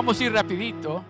Vamos 0.00 0.18
a 0.18 0.24
ir 0.24 0.32
rapidito 0.32 1.04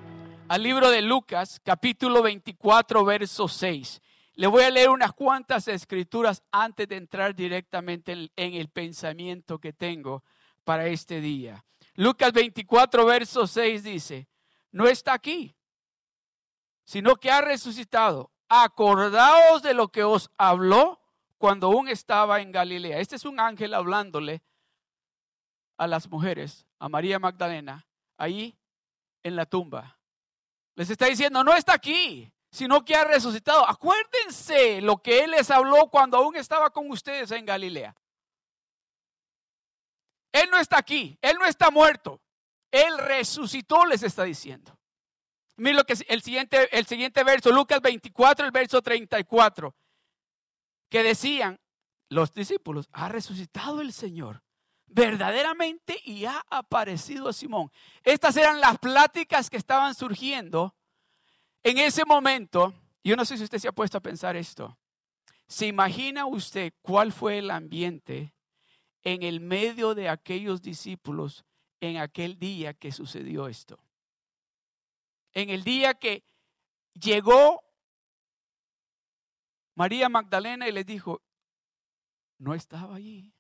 al 0.49 0.65
libro 0.65 0.91
de 0.91 1.01
Lucas, 1.01 1.61
capítulo 1.63 2.23
24, 2.23 3.05
verso 3.05 3.47
6. 3.47 4.03
Le 4.35 4.49
voy 4.49 4.65
a 4.65 4.71
leer 4.71 4.91
unas 4.91 5.13
cuantas 5.13 5.69
escrituras 5.69 6.43
antes 6.51 6.89
de 6.89 6.97
entrar 6.97 7.33
directamente 7.33 8.11
en, 8.11 8.55
el 8.55 8.69
pensamiento 8.69 9.61
que 9.61 9.73
tengo 9.73 10.25
para 10.65 10.89
este 10.89 11.21
día. 11.21 11.65
Lucas 11.95 12.33
24, 12.33 13.07
verso 13.07 13.47
6 13.47 13.85
dice, 13.85 14.29
no 14.73 14.89
está 14.89 15.13
aquí, 15.13 15.55
sino 16.83 17.15
que 17.15 17.31
ha 17.31 17.43
resucitado. 17.43 18.33
Acordaos 18.49 19.63
de 19.63 19.73
lo 19.73 19.87
que 19.87 20.03
os 20.03 20.33
habló 20.37 21.01
cuando 21.39 21.69
aún 21.69 21.87
estaba 21.87 22.41
en 22.41 22.51
Galilea. 22.51 22.99
Este 22.99 23.15
es 23.15 23.25
un 23.25 23.39
ángel 23.39 23.73
hablándole 23.73 24.43
a 25.77 25.87
las 25.87 26.11
mujeres, 26.11 26.67
a 26.81 26.89
María 26.89 27.21
Magdalena, 27.21 27.87
ahí 28.19 28.57
en 29.23 29.37
la 29.37 29.47
tumba. 29.47 29.99
Les 30.75 30.91
está 30.91 31.07
diciendo, 31.07 31.45
no 31.45 31.55
está 31.55 31.75
aquí, 31.75 32.33
sino 32.51 32.85
que 32.85 32.95
ha 32.95 33.05
resucitado. 33.05 33.69
Acuérdense 33.69 34.81
lo 34.81 34.99
que 34.99 35.25
Él 35.25 35.33
les 35.33 35.51
habló 35.51 35.89
cuando 35.89 36.17
aún 36.17 36.37
estaba 36.37 36.71
con 36.71 36.91
ustedes 36.91 37.31
en 37.31 37.45
Galilea. 37.45 37.95
Él 40.33 40.49
no 40.51 40.59
está 40.59 40.79
aquí, 40.79 41.19
Él 41.21 41.37
no 41.39 41.45
está 41.45 41.71
muerto. 41.71 42.21
Él 42.71 42.99
resucitó, 42.99 43.85
les 43.85 44.03
está 44.03 44.25
diciendo. 44.25 44.77
Miren 45.57 45.77
lo 45.77 45.85
que 45.85 45.95
el 46.09 46.23
siguiente, 46.23 46.77
el 46.77 46.87
siguiente 46.87 47.23
verso, 47.25 47.51
Lucas 47.51 47.81
24, 47.83 48.47
el 48.47 48.53
verso 48.53 48.81
34, 48.81 49.75
que 50.89 51.03
decían 51.03 51.61
los 52.09 52.33
discípulos, 52.33 52.89
ha 52.93 53.09
resucitado 53.09 53.81
el 53.81 53.93
Señor 53.93 54.43
verdaderamente 54.91 56.01
y 56.05 56.25
ha 56.25 56.45
aparecido 56.51 57.33
Simón. 57.33 57.71
Estas 58.03 58.37
eran 58.37 58.61
las 58.61 58.79
pláticas 58.79 59.49
que 59.49 59.57
estaban 59.57 59.95
surgiendo 59.95 60.75
en 61.63 61.79
ese 61.79 62.05
momento. 62.05 62.75
Yo 63.03 63.17
no 63.17 63.25
sé 63.25 63.37
si 63.37 63.45
usted 63.45 63.59
se 63.59 63.69
ha 63.69 63.73
puesto 63.73 63.99
a 63.99 64.03
pensar 64.03 64.37
esto. 64.37 64.77
¿Se 65.47 65.67
imagina 65.67 66.27
usted 66.27 66.73
cuál 66.83 67.13
fue 67.13 67.39
el 67.39 67.51
ambiente 67.51 68.35
en 69.03 69.23
el 69.23 69.41
medio 69.41 69.95
de 69.95 70.09
aquellos 70.09 70.61
discípulos 70.61 71.45
en 71.81 71.97
aquel 71.97 72.39
día 72.39 72.75
que 72.75 72.93
sucedió 72.93 73.49
esto? 73.49 73.79
En 75.33 75.51
el 75.51 75.63
día 75.63 75.95
que 75.95 76.25
llegó 76.95 77.63
María 79.77 80.09
Magdalena 80.09 80.69
y 80.69 80.73
les 80.73 80.85
dijo, 80.85 81.23
no 82.39 82.55
estaba 82.55 82.97
allí. 82.97 83.33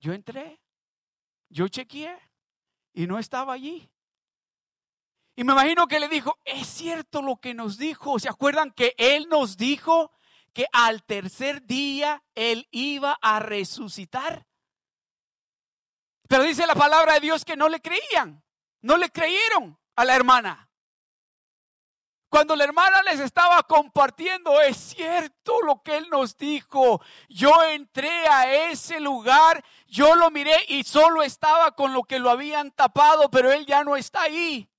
Yo 0.00 0.14
entré, 0.14 0.60
yo 1.50 1.68
chequeé 1.68 2.18
y 2.94 3.06
no 3.06 3.18
estaba 3.18 3.52
allí. 3.52 3.90
Y 5.36 5.44
me 5.44 5.52
imagino 5.52 5.86
que 5.86 6.00
le 6.00 6.08
dijo, 6.08 6.38
es 6.44 6.66
cierto 6.66 7.22
lo 7.22 7.36
que 7.36 7.54
nos 7.54 7.78
dijo. 7.78 8.18
¿Se 8.18 8.28
acuerdan 8.28 8.72
que 8.72 8.94
Él 8.98 9.28
nos 9.28 9.56
dijo 9.56 10.10
que 10.52 10.66
al 10.72 11.02
tercer 11.04 11.64
día 11.66 12.22
Él 12.34 12.66
iba 12.70 13.18
a 13.20 13.40
resucitar? 13.40 14.46
Pero 16.28 16.44
dice 16.44 16.66
la 16.66 16.74
palabra 16.74 17.14
de 17.14 17.20
Dios 17.20 17.44
que 17.44 17.56
no 17.56 17.68
le 17.68 17.80
creían, 17.80 18.42
no 18.82 18.96
le 18.96 19.10
creyeron 19.10 19.78
a 19.96 20.04
la 20.04 20.16
hermana. 20.16 20.69
Cuando 22.30 22.54
la 22.54 22.62
hermana 22.62 23.02
les 23.02 23.18
estaba 23.18 23.60
compartiendo, 23.64 24.60
es 24.60 24.76
cierto 24.76 25.60
lo 25.62 25.82
que 25.82 25.96
él 25.96 26.08
nos 26.10 26.36
dijo. 26.36 27.02
Yo 27.28 27.52
entré 27.64 28.28
a 28.28 28.70
ese 28.70 29.00
lugar, 29.00 29.64
yo 29.88 30.14
lo 30.14 30.30
miré 30.30 30.56
y 30.68 30.84
solo 30.84 31.24
estaba 31.24 31.72
con 31.72 31.92
lo 31.92 32.04
que 32.04 32.20
lo 32.20 32.30
habían 32.30 32.70
tapado, 32.70 33.28
pero 33.32 33.50
él 33.50 33.66
ya 33.66 33.82
no 33.82 33.96
está 33.96 34.22
ahí. 34.22 34.70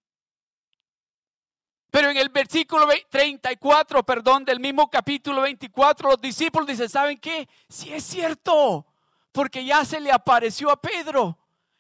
Pero 1.90 2.10
en 2.10 2.16
el 2.16 2.30
versículo 2.30 2.88
34, 3.10 4.02
perdón, 4.04 4.46
del 4.46 4.62
mismo 4.62 4.90
capítulo 4.90 5.42
24, 5.42 6.12
los 6.12 6.22
discípulos 6.22 6.66
dicen, 6.66 6.88
¿saben 6.88 7.20
qué? 7.20 7.50
Sí 7.68 7.94
es 7.94 8.06
cierto, 8.06 8.88
porque 9.34 9.66
ya 9.66 9.84
se 9.84 10.00
le 10.00 10.10
apareció 10.10 10.72
a 10.72 10.80
Pedro, 10.80 11.38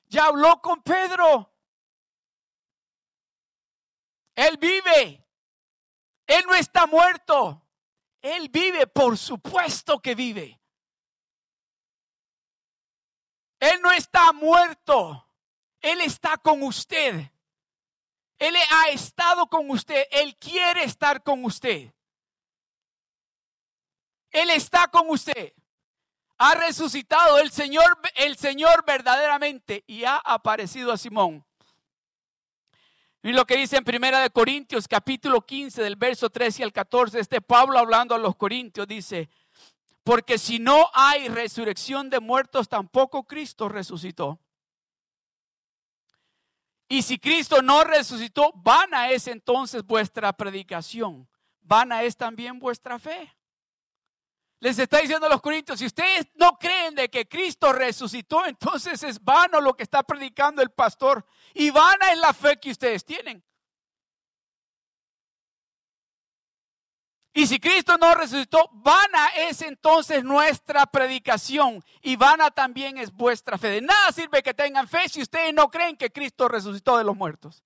ya 0.09 0.26
habló 0.26 0.59
con 0.62 0.84
Pedro. 0.84 1.50
Él 4.36 4.58
vive. 4.58 5.22
Él 6.28 6.44
no 6.48 6.56
está 6.56 6.88
muerto. 6.88 7.62
Él 8.22 8.50
vive, 8.50 8.88
por 8.88 9.18
supuesto 9.18 10.00
que 10.00 10.16
vive. 10.16 10.59
Él 13.59 13.82
no 13.82 13.92
está 13.92 14.32
muerto. 14.32 15.28
Él 15.82 16.02
está 16.02 16.38
con 16.38 16.64
usted. 16.64 17.32
Él 18.38 18.56
ha 18.72 18.90
estado 18.90 19.48
con 19.48 19.70
usted. 19.70 20.06
Él 20.12 20.36
quiere 20.38 20.84
estar 20.84 21.24
con 21.24 21.44
usted. 21.46 21.94
Él 24.32 24.50
está 24.50 24.88
con 24.88 25.09
usted. 25.09 25.53
Ha 26.38 26.56
resucitado 26.56 27.38
el 27.38 27.52
Señor, 27.52 28.00
el 28.16 28.36
Señor 28.36 28.84
verdaderamente 28.84 29.84
y 29.86 30.06
ha 30.06 30.18
aparecido 30.18 30.92
a 30.92 30.98
Simón. 30.98 31.46
Y 33.24 33.34
lo 33.34 33.46
que 33.46 33.58
dice 33.58 33.78
en 33.78 33.84
Primera 33.84 34.20
de 34.20 34.32
Corintios, 34.32 34.88
capítulo 34.88 35.42
15, 35.42 35.84
del 35.84 35.96
verso 35.96 36.30
13 36.32 36.64
al 36.64 36.74
14, 36.74 37.20
este 37.20 37.40
Pablo 37.40 37.78
hablando 37.78 38.16
a 38.16 38.18
los 38.18 38.36
Corintios 38.36 38.88
dice, 38.88 39.30
porque 40.04 40.40
si 40.40 40.58
no 40.58 40.90
hay 40.94 41.30
resurrección 41.30 42.09
de 42.09 42.20
muertos, 42.20 42.68
tampoco 42.68 43.24
Cristo 43.24 43.70
resucitó. 43.70 44.40
Y 46.90 47.04
si 47.04 47.20
Cristo 47.20 47.62
no 47.62 47.84
resucitó, 47.84 48.52
vana 48.56 49.12
es 49.12 49.28
entonces 49.28 49.84
vuestra 49.84 50.34
predicación, 50.34 51.30
vana 51.62 52.02
es 52.02 52.18
también 52.18 52.59
vuestra 52.59 52.98
fe. 52.98 53.32
Les 54.61 54.77
está 54.77 54.99
diciendo 54.99 55.25
a 55.25 55.29
los 55.29 55.41
corintios, 55.41 55.79
si 55.79 55.88
ustedes 55.88 56.27
no 56.35 56.55
creen 56.59 56.94
de 56.94 57.09
que 57.09 57.27
Cristo 57.27 57.73
resucitó, 57.73 58.45
entonces 58.45 59.01
es 59.03 59.22
vano 59.22 59.59
lo 59.59 59.73
que 59.73 59.83
está 59.83 60.03
predicando 60.03 60.61
el 60.61 60.69
pastor 60.69 61.25
y 61.55 61.72
vana 61.72 62.11
es 62.11 62.19
la 62.19 62.31
fe 62.31 62.59
que 62.59 62.69
ustedes 62.69 63.03
tienen. 63.03 63.44
Y 67.33 67.47
si 67.47 67.59
Cristo 67.59 67.97
no 67.97 68.13
resucitó, 68.13 68.69
vana 68.73 69.29
es 69.35 69.61
entonces 69.63 70.23
nuestra 70.23 70.85
predicación 70.85 71.83
y 72.01 72.16
vana 72.16 72.51
también 72.51 72.97
es 72.97 73.11
vuestra 73.11 73.57
fe. 73.57 73.69
De 73.69 73.81
nada 73.81 74.11
sirve 74.11 74.43
que 74.43 74.53
tengan 74.53 74.88
fe 74.88 75.09
si 75.09 75.22
ustedes 75.22 75.53
no 75.53 75.72
creen 75.72 75.97
que 75.97 76.11
Cristo 76.11 76.47
resucitó 76.47 76.97
de 76.97 77.05
los 77.05 77.16
muertos. 77.16 77.63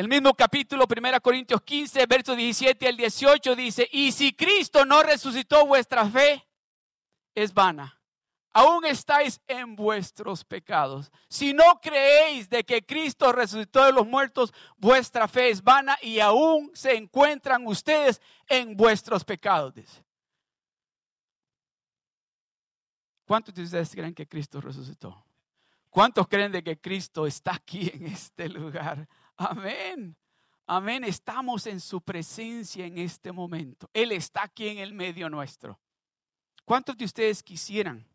El 0.00 0.08
mismo 0.08 0.32
capítulo, 0.32 0.86
1 0.88 1.20
Corintios 1.20 1.60
15, 1.60 2.06
versos 2.06 2.34
17 2.34 2.88
al 2.88 2.96
18 2.96 3.54
dice, 3.54 3.86
y 3.92 4.12
si 4.12 4.32
Cristo 4.32 4.86
no 4.86 5.02
resucitó 5.02 5.66
vuestra 5.66 6.08
fe, 6.08 6.48
es 7.34 7.52
vana. 7.52 8.00
Aún 8.54 8.86
estáis 8.86 9.42
en 9.46 9.76
vuestros 9.76 10.42
pecados. 10.42 11.12
Si 11.28 11.52
no 11.52 11.82
creéis 11.82 12.48
de 12.48 12.64
que 12.64 12.82
Cristo 12.82 13.30
resucitó 13.30 13.84
de 13.84 13.92
los 13.92 14.06
muertos, 14.06 14.54
vuestra 14.78 15.28
fe 15.28 15.50
es 15.50 15.62
vana 15.62 15.98
y 16.00 16.18
aún 16.20 16.70
se 16.72 16.96
encuentran 16.96 17.66
ustedes 17.66 18.22
en 18.48 18.74
vuestros 18.78 19.22
pecados. 19.22 19.74
¿Cuántos 23.26 23.54
de 23.54 23.64
ustedes 23.64 23.90
creen 23.90 24.14
que 24.14 24.26
Cristo 24.26 24.62
resucitó? 24.62 25.26
¿Cuántos 25.90 26.26
creen 26.26 26.52
de 26.52 26.64
que 26.64 26.80
Cristo 26.80 27.26
está 27.26 27.52
aquí 27.52 27.90
en 27.92 28.06
este 28.06 28.48
lugar? 28.48 29.06
Amén. 29.40 30.14
Amén. 30.66 31.02
Estamos 31.02 31.66
en 31.66 31.80
su 31.80 32.02
presencia 32.02 32.84
en 32.84 32.98
este 32.98 33.32
momento. 33.32 33.88
Él 33.94 34.12
está 34.12 34.42
aquí 34.42 34.68
en 34.68 34.78
el 34.78 34.92
medio 34.92 35.30
nuestro. 35.30 35.80
¿Cuántos 36.66 36.94
de 36.98 37.06
ustedes 37.06 37.42
quisieran? 37.42 38.06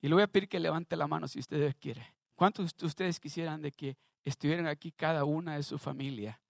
Y 0.00 0.06
le 0.06 0.14
voy 0.14 0.22
a 0.22 0.28
pedir 0.28 0.48
que 0.48 0.60
levante 0.60 0.94
la 0.94 1.08
mano 1.08 1.26
si 1.26 1.40
ustedes 1.40 1.74
quieren. 1.74 2.06
¿Cuántos 2.36 2.72
de 2.76 2.86
ustedes 2.86 3.18
quisieran 3.18 3.60
de 3.60 3.72
que 3.72 3.96
estuvieran 4.24 4.68
aquí 4.68 4.92
cada 4.92 5.24
una 5.24 5.56
de 5.56 5.64
su 5.64 5.76
familia 5.76 6.40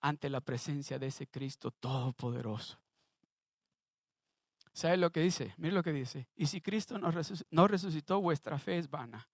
ante 0.00 0.28
la 0.28 0.42
presencia 0.42 0.98
de 0.98 1.06
ese 1.06 1.26
Cristo 1.26 1.70
todopoderoso? 1.70 2.78
¿Sabe 4.74 4.98
lo 4.98 5.10
que 5.10 5.20
dice? 5.20 5.54
Mire 5.56 5.72
lo 5.72 5.82
que 5.82 5.94
dice. 5.94 6.28
Y 6.36 6.44
si 6.46 6.60
Cristo 6.60 6.98
no 6.98 7.66
resucitó, 7.68 8.20
vuestra 8.20 8.58
fe 8.58 8.76
es 8.76 8.90
vana. 8.90 9.26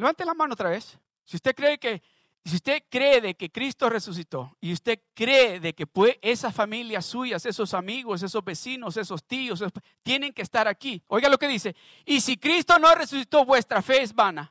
Levante 0.00 0.24
la 0.24 0.32
mano 0.32 0.54
otra 0.54 0.70
vez. 0.70 0.98
Si 1.26 1.36
usted 1.36 1.54
cree 1.54 1.78
que, 1.78 2.02
si 2.42 2.56
usted 2.56 2.84
cree 2.88 3.20
de 3.20 3.34
que 3.34 3.50
Cristo 3.50 3.90
resucitó 3.90 4.56
y 4.58 4.72
usted 4.72 4.98
cree 5.12 5.60
de 5.60 5.74
que 5.74 5.86
esas 6.22 6.54
familias 6.54 7.04
suyas, 7.04 7.44
esos 7.44 7.74
amigos, 7.74 8.22
esos 8.22 8.42
vecinos, 8.42 8.96
esos 8.96 9.22
tíos, 9.22 9.62
tienen 10.02 10.32
que 10.32 10.40
estar 10.40 10.66
aquí. 10.66 11.02
Oiga 11.06 11.28
lo 11.28 11.36
que 11.36 11.48
dice. 11.48 11.76
Y 12.06 12.22
si 12.22 12.38
Cristo 12.38 12.78
no 12.78 12.94
resucitó, 12.94 13.44
vuestra 13.44 13.82
fe 13.82 14.00
es 14.00 14.14
vana. 14.14 14.50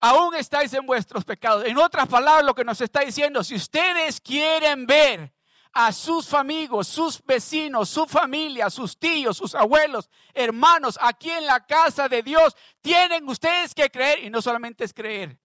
Aún 0.00 0.34
estáis 0.34 0.74
en 0.74 0.84
vuestros 0.84 1.24
pecados. 1.24 1.64
En 1.64 1.78
otras 1.78 2.08
palabras, 2.08 2.44
lo 2.44 2.56
que 2.56 2.64
nos 2.64 2.80
está 2.80 3.02
diciendo, 3.02 3.44
si 3.44 3.54
ustedes 3.54 4.20
quieren 4.20 4.84
ver 4.84 5.32
a 5.72 5.90
sus 5.92 6.34
amigos, 6.34 6.86
sus 6.86 7.22
vecinos, 7.24 7.88
su 7.88 8.06
familia, 8.06 8.68
sus 8.68 8.98
tíos, 8.98 9.36
sus 9.36 9.54
abuelos, 9.54 10.10
hermanos, 10.34 10.98
aquí 11.00 11.30
en 11.30 11.46
la 11.46 11.64
casa 11.64 12.08
de 12.08 12.22
Dios, 12.22 12.56
tienen 12.80 13.28
ustedes 13.28 13.74
que 13.74 13.90
creer 13.90 14.24
y 14.24 14.30
no 14.30 14.42
solamente 14.42 14.84
es 14.84 14.92
creer. 14.92 15.38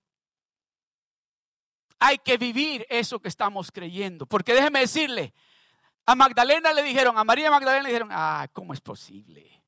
Hay 2.00 2.18
que 2.20 2.38
vivir 2.38 2.86
eso 2.90 3.20
que 3.20 3.30
estamos 3.30 3.72
creyendo. 3.72 4.26
Porque 4.26 4.54
déjeme 4.54 4.82
decirle, 4.82 5.34
a 6.06 6.14
Magdalena 6.14 6.74
le 6.74 6.84
dijeron, 6.84 7.18
a 7.18 7.24
María 7.24 7.50
Magdalena 7.50 7.84
le 7.84 7.90
dijeron, 7.90 8.10
ah, 8.12 8.48
¿cómo 8.54 8.74
es 8.74 8.82
posible? 8.82 9.64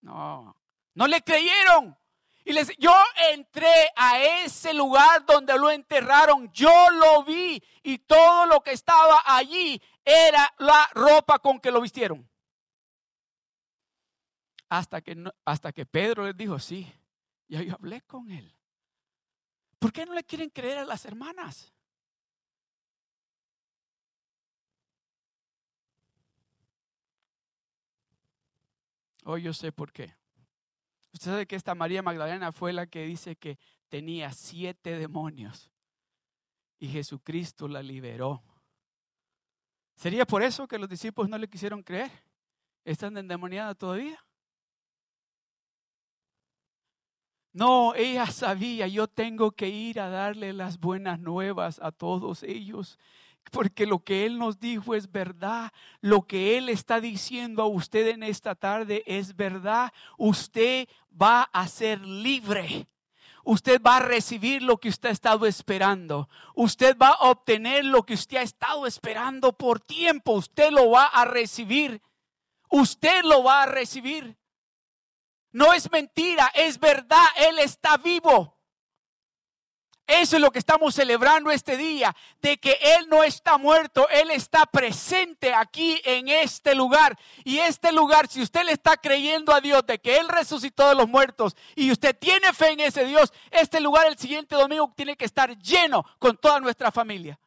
No, 0.00 0.56
no 0.94 1.06
le 1.06 1.22
creyeron. 1.22 1.96
Y 2.44 2.52
les, 2.52 2.76
yo 2.76 2.92
entré 3.32 3.90
a 3.96 4.22
ese 4.22 4.74
lugar 4.74 5.24
donde 5.24 5.58
lo 5.58 5.70
enterraron, 5.70 6.52
yo 6.52 6.90
lo 6.90 7.24
vi 7.24 7.62
y 7.82 7.98
todo 7.98 8.44
lo 8.46 8.62
que 8.62 8.72
estaba 8.72 9.22
allí 9.24 9.80
era 10.04 10.52
la 10.58 10.90
ropa 10.92 11.38
con 11.38 11.58
que 11.58 11.70
lo 11.70 11.80
vistieron. 11.80 12.28
Hasta 14.68 15.00
que, 15.00 15.16
hasta 15.44 15.72
que 15.72 15.86
Pedro 15.86 16.26
les 16.26 16.36
dijo, 16.36 16.58
sí, 16.58 16.92
ya 17.48 17.62
yo 17.62 17.74
hablé 17.74 18.02
con 18.02 18.30
él. 18.30 18.54
¿Por 19.78 19.92
qué 19.92 20.04
no 20.04 20.12
le 20.12 20.24
quieren 20.24 20.50
creer 20.50 20.78
a 20.78 20.84
las 20.84 21.04
hermanas? 21.06 21.72
Hoy 29.26 29.40
oh, 29.40 29.44
yo 29.44 29.54
sé 29.54 29.72
por 29.72 29.90
qué. 29.90 30.14
Usted 31.14 31.30
sabe 31.30 31.46
que 31.46 31.54
esta 31.54 31.76
María 31.76 32.02
Magdalena 32.02 32.50
fue 32.50 32.72
la 32.72 32.88
que 32.88 33.04
dice 33.06 33.36
que 33.36 33.56
tenía 33.88 34.32
siete 34.32 34.98
demonios 34.98 35.70
y 36.80 36.88
Jesucristo 36.88 37.68
la 37.68 37.84
liberó. 37.84 38.42
¿Sería 39.94 40.26
por 40.26 40.42
eso 40.42 40.66
que 40.66 40.76
los 40.76 40.88
discípulos 40.88 41.30
no 41.30 41.38
le 41.38 41.48
quisieron 41.48 41.84
creer? 41.84 42.10
¿Están 42.84 43.16
endemoniadas 43.16 43.78
todavía? 43.78 44.18
No, 47.52 47.94
ella 47.94 48.26
sabía, 48.26 48.88
yo 48.88 49.06
tengo 49.06 49.52
que 49.52 49.68
ir 49.68 50.00
a 50.00 50.08
darle 50.08 50.52
las 50.52 50.80
buenas 50.80 51.20
nuevas 51.20 51.78
a 51.80 51.92
todos 51.92 52.42
ellos 52.42 52.98
porque 53.54 53.86
lo 53.86 54.00
que 54.00 54.26
Él 54.26 54.36
nos 54.36 54.58
dijo 54.58 54.96
es 54.96 55.12
verdad. 55.12 55.72
Lo 56.00 56.26
que 56.26 56.58
Él 56.58 56.68
está 56.68 57.00
diciendo 57.00 57.62
a 57.62 57.66
usted 57.66 58.08
en 58.08 58.24
esta 58.24 58.56
tarde 58.56 59.04
es 59.06 59.36
verdad. 59.36 59.92
Usted 60.18 60.88
va 61.10 61.42
a 61.52 61.68
ser 61.68 62.00
libre. 62.00 62.88
Usted 63.44 63.80
va 63.80 63.98
a 63.98 64.00
recibir 64.00 64.60
lo 64.60 64.78
que 64.78 64.88
usted 64.88 65.10
ha 65.10 65.12
estado 65.12 65.46
esperando. 65.46 66.28
Usted 66.56 66.96
va 67.00 67.10
a 67.10 67.30
obtener 67.30 67.84
lo 67.84 68.02
que 68.02 68.14
usted 68.14 68.38
ha 68.38 68.42
estado 68.42 68.88
esperando 68.88 69.52
por 69.52 69.78
tiempo. 69.78 70.32
Usted 70.32 70.72
lo 70.72 70.90
va 70.90 71.06
a 71.06 71.24
recibir. 71.24 72.02
Usted 72.70 73.22
lo 73.22 73.44
va 73.44 73.62
a 73.62 73.66
recibir. 73.66 74.36
No 75.52 75.72
es 75.72 75.92
mentira, 75.92 76.50
es 76.56 76.80
verdad. 76.80 77.24
Él 77.36 77.60
está 77.60 77.98
vivo. 77.98 78.53
Eso 80.06 80.36
es 80.36 80.42
lo 80.42 80.50
que 80.50 80.58
estamos 80.58 80.94
celebrando 80.94 81.50
este 81.50 81.78
día, 81.78 82.14
de 82.42 82.58
que 82.58 82.78
Él 82.80 83.08
no 83.08 83.24
está 83.24 83.56
muerto, 83.56 84.06
Él 84.10 84.30
está 84.30 84.66
presente 84.66 85.54
aquí 85.54 86.00
en 86.04 86.28
este 86.28 86.74
lugar. 86.74 87.18
Y 87.42 87.58
este 87.58 87.90
lugar, 87.90 88.28
si 88.28 88.42
usted 88.42 88.64
le 88.64 88.72
está 88.72 88.98
creyendo 88.98 89.54
a 89.54 89.62
Dios 89.62 89.86
de 89.86 89.98
que 89.98 90.18
Él 90.18 90.28
resucitó 90.28 90.88
de 90.88 90.94
los 90.94 91.08
muertos 91.08 91.56
y 91.74 91.90
usted 91.90 92.16
tiene 92.18 92.52
fe 92.52 92.72
en 92.72 92.80
ese 92.80 93.06
Dios, 93.06 93.32
este 93.50 93.80
lugar 93.80 94.06
el 94.06 94.18
siguiente 94.18 94.54
domingo 94.54 94.92
tiene 94.94 95.16
que 95.16 95.24
estar 95.24 95.56
lleno 95.58 96.04
con 96.18 96.36
toda 96.36 96.60
nuestra 96.60 96.92
familia. 96.92 97.38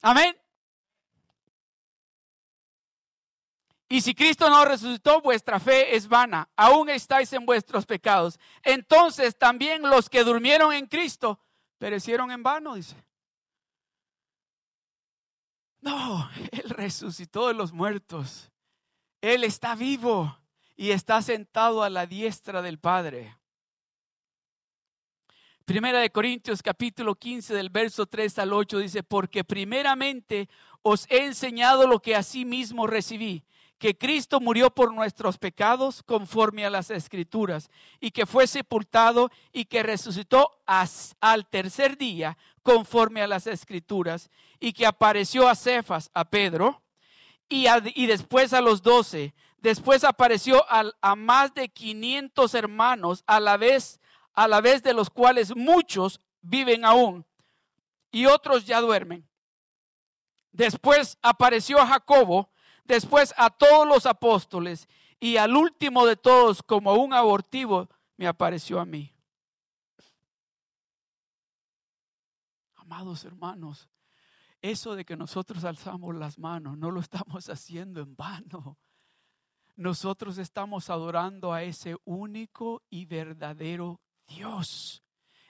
Amén. 0.00 0.36
Y 3.88 4.02
si 4.02 4.14
Cristo 4.14 4.50
no 4.50 4.64
resucitó, 4.66 5.22
vuestra 5.22 5.58
fe 5.58 5.96
es 5.96 6.08
vana. 6.08 6.48
Aún 6.56 6.90
estáis 6.90 7.32
en 7.32 7.46
vuestros 7.46 7.86
pecados. 7.86 8.38
Entonces 8.62 9.36
también 9.38 9.82
los 9.82 10.10
que 10.10 10.24
durmieron 10.24 10.74
en 10.74 10.86
Cristo 10.86 11.40
perecieron 11.78 12.30
en 12.30 12.42
vano, 12.42 12.74
dice. 12.74 12.96
No, 15.80 16.28
Él 16.52 16.68
resucitó 16.68 17.48
de 17.48 17.54
los 17.54 17.72
muertos. 17.72 18.50
Él 19.22 19.42
está 19.42 19.74
vivo 19.74 20.36
y 20.76 20.90
está 20.90 21.22
sentado 21.22 21.82
a 21.82 21.88
la 21.88 22.06
diestra 22.06 22.60
del 22.60 22.78
Padre. 22.78 23.36
Primera 25.64 26.00
de 26.00 26.10
Corintios 26.10 26.62
capítulo 26.62 27.14
15 27.14 27.54
del 27.54 27.70
verso 27.70 28.06
3 28.06 28.38
al 28.38 28.52
8 28.52 28.78
dice, 28.78 29.02
porque 29.02 29.44
primeramente 29.44 30.48
os 30.82 31.06
he 31.10 31.24
enseñado 31.24 31.86
lo 31.86 32.00
que 32.00 32.18
mismo 32.44 32.86
recibí 32.86 33.44
que 33.78 33.96
Cristo 33.96 34.40
murió 34.40 34.70
por 34.70 34.92
nuestros 34.92 35.38
pecados 35.38 36.02
conforme 36.02 36.66
a 36.66 36.70
las 36.70 36.90
escrituras 36.90 37.70
y 38.00 38.10
que 38.10 38.26
fue 38.26 38.46
sepultado 38.46 39.30
y 39.52 39.66
que 39.66 39.82
resucitó 39.82 40.60
al 40.66 41.46
tercer 41.46 41.96
día 41.96 42.36
conforme 42.62 43.22
a 43.22 43.28
las 43.28 43.46
escrituras 43.46 44.30
y 44.58 44.72
que 44.72 44.84
apareció 44.84 45.48
a 45.48 45.54
Cefas, 45.54 46.10
a 46.12 46.24
Pedro 46.24 46.82
y, 47.48 47.66
y 47.94 48.06
después 48.06 48.52
a 48.52 48.60
los 48.60 48.82
doce. 48.82 49.32
Después 49.58 50.04
apareció 50.04 50.64
a, 50.68 51.16
más 51.16 51.54
de 51.54 51.68
500 51.68 52.54
hermanos 52.54 53.24
a 53.26 53.40
la 53.40 53.56
vez, 53.56 54.00
a 54.34 54.46
la 54.46 54.60
vez 54.60 54.82
de 54.82 54.94
los 54.94 55.10
cuales 55.10 55.54
muchos 55.54 56.20
viven 56.42 56.84
aún 56.84 57.24
y 58.10 58.26
otros 58.26 58.66
ya 58.66 58.80
duermen. 58.80 59.26
Después 60.52 61.18
apareció 61.22 61.80
a 61.80 61.86
Jacobo, 61.86 62.50
después 62.88 63.34
a 63.36 63.50
todos 63.50 63.86
los 63.86 64.06
apóstoles 64.06 64.88
y 65.20 65.36
al 65.36 65.54
último 65.56 66.06
de 66.06 66.16
todos, 66.16 66.62
como 66.62 66.94
un 66.94 67.12
abortivo, 67.12 67.88
me 68.16 68.26
apareció 68.26 68.80
a 68.80 68.84
mí. 68.84 69.14
Amados 72.74 73.24
hermanos, 73.24 73.88
eso 74.62 74.96
de 74.96 75.04
que 75.04 75.16
nosotros 75.16 75.64
alzamos 75.64 76.14
las 76.16 76.38
manos, 76.38 76.78
no 76.78 76.90
lo 76.90 77.00
estamos 77.00 77.48
haciendo 77.50 78.00
en 78.00 78.16
vano. 78.16 78.78
Nosotros 79.76 80.38
estamos 80.38 80.90
adorando 80.90 81.52
a 81.52 81.62
ese 81.62 81.96
único 82.04 82.82
y 82.90 83.04
verdadero 83.04 84.00
Dios 84.26 85.04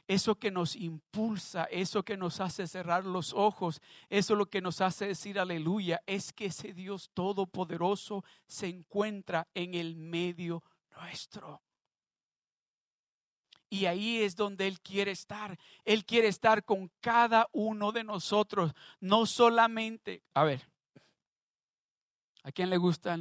eso 0.08 0.36
que 0.36 0.50
nos 0.50 0.74
impulsa, 0.74 1.64
eso 1.64 2.02
que 2.02 2.16
nos 2.16 2.40
hace 2.40 2.66
cerrar 2.66 3.04
los 3.04 3.34
ojos, 3.34 3.82
eso 4.08 4.34
lo 4.34 4.46
que 4.46 4.62
nos 4.62 4.80
hace 4.80 5.06
decir 5.06 5.38
aleluya, 5.38 6.02
es 6.06 6.32
que 6.32 6.46
ese 6.46 6.72
Dios 6.72 7.10
todopoderoso 7.12 8.24
se 8.46 8.68
encuentra 8.68 9.46
en 9.52 9.74
el 9.74 9.96
medio 9.96 10.64
nuestro. 10.96 11.62
Y 13.68 13.84
ahí 13.84 14.22
es 14.22 14.34
donde 14.34 14.66
Él 14.66 14.80
quiere 14.80 15.10
estar. 15.10 15.58
Él 15.84 16.06
quiere 16.06 16.28
estar 16.28 16.64
con 16.64 16.90
cada 17.00 17.46
uno 17.52 17.92
de 17.92 18.02
nosotros. 18.02 18.72
No 19.00 19.26
solamente, 19.26 20.22
a 20.32 20.44
ver, 20.44 20.66
¿a 22.44 22.50
quién 22.50 22.70
le 22.70 22.78
gusta 22.78 23.18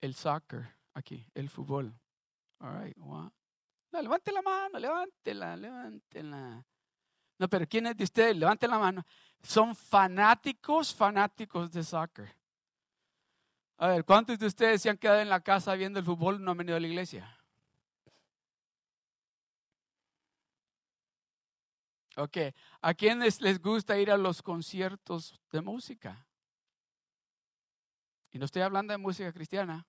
el, 0.00 0.14
soccer? 0.14 0.76
Aquí, 0.94 1.26
el 1.34 1.48
fútbol. 1.48 1.92
All 2.60 2.80
right, 2.80 2.96
no, 3.92 4.02
levante 4.02 4.32
la 4.32 4.42
mano, 4.42 4.78
levántela, 4.78 5.56
levántela. 5.56 6.64
No, 7.38 7.48
pero 7.48 7.66
¿quién 7.66 7.86
es 7.86 7.96
de 7.96 8.04
ustedes? 8.04 8.36
Levante 8.36 8.68
la 8.68 8.78
mano. 8.78 9.04
Son 9.42 9.74
fanáticos, 9.74 10.94
fanáticos 10.94 11.72
de 11.72 11.82
soccer. 11.82 12.36
A 13.78 13.88
ver, 13.88 14.04
¿cuántos 14.04 14.38
de 14.38 14.46
ustedes 14.46 14.82
se 14.82 14.90
han 14.90 14.98
quedado 14.98 15.20
en 15.20 15.30
la 15.30 15.40
casa 15.40 15.74
viendo 15.74 15.98
el 15.98 16.04
fútbol 16.04 16.36
y 16.36 16.44
no 16.44 16.50
han 16.50 16.58
venido 16.58 16.76
a 16.76 16.80
la 16.80 16.86
iglesia? 16.86 17.40
Ok, 22.16 22.36
¿a 22.82 22.92
quiénes 22.92 23.40
les 23.40 23.58
gusta 23.58 23.98
ir 23.98 24.10
a 24.10 24.18
los 24.18 24.42
conciertos 24.42 25.40
de 25.50 25.62
música? 25.62 26.26
Y 28.32 28.38
no 28.38 28.44
estoy 28.44 28.62
hablando 28.62 28.92
de 28.92 28.98
música 28.98 29.32
cristiana. 29.32 29.86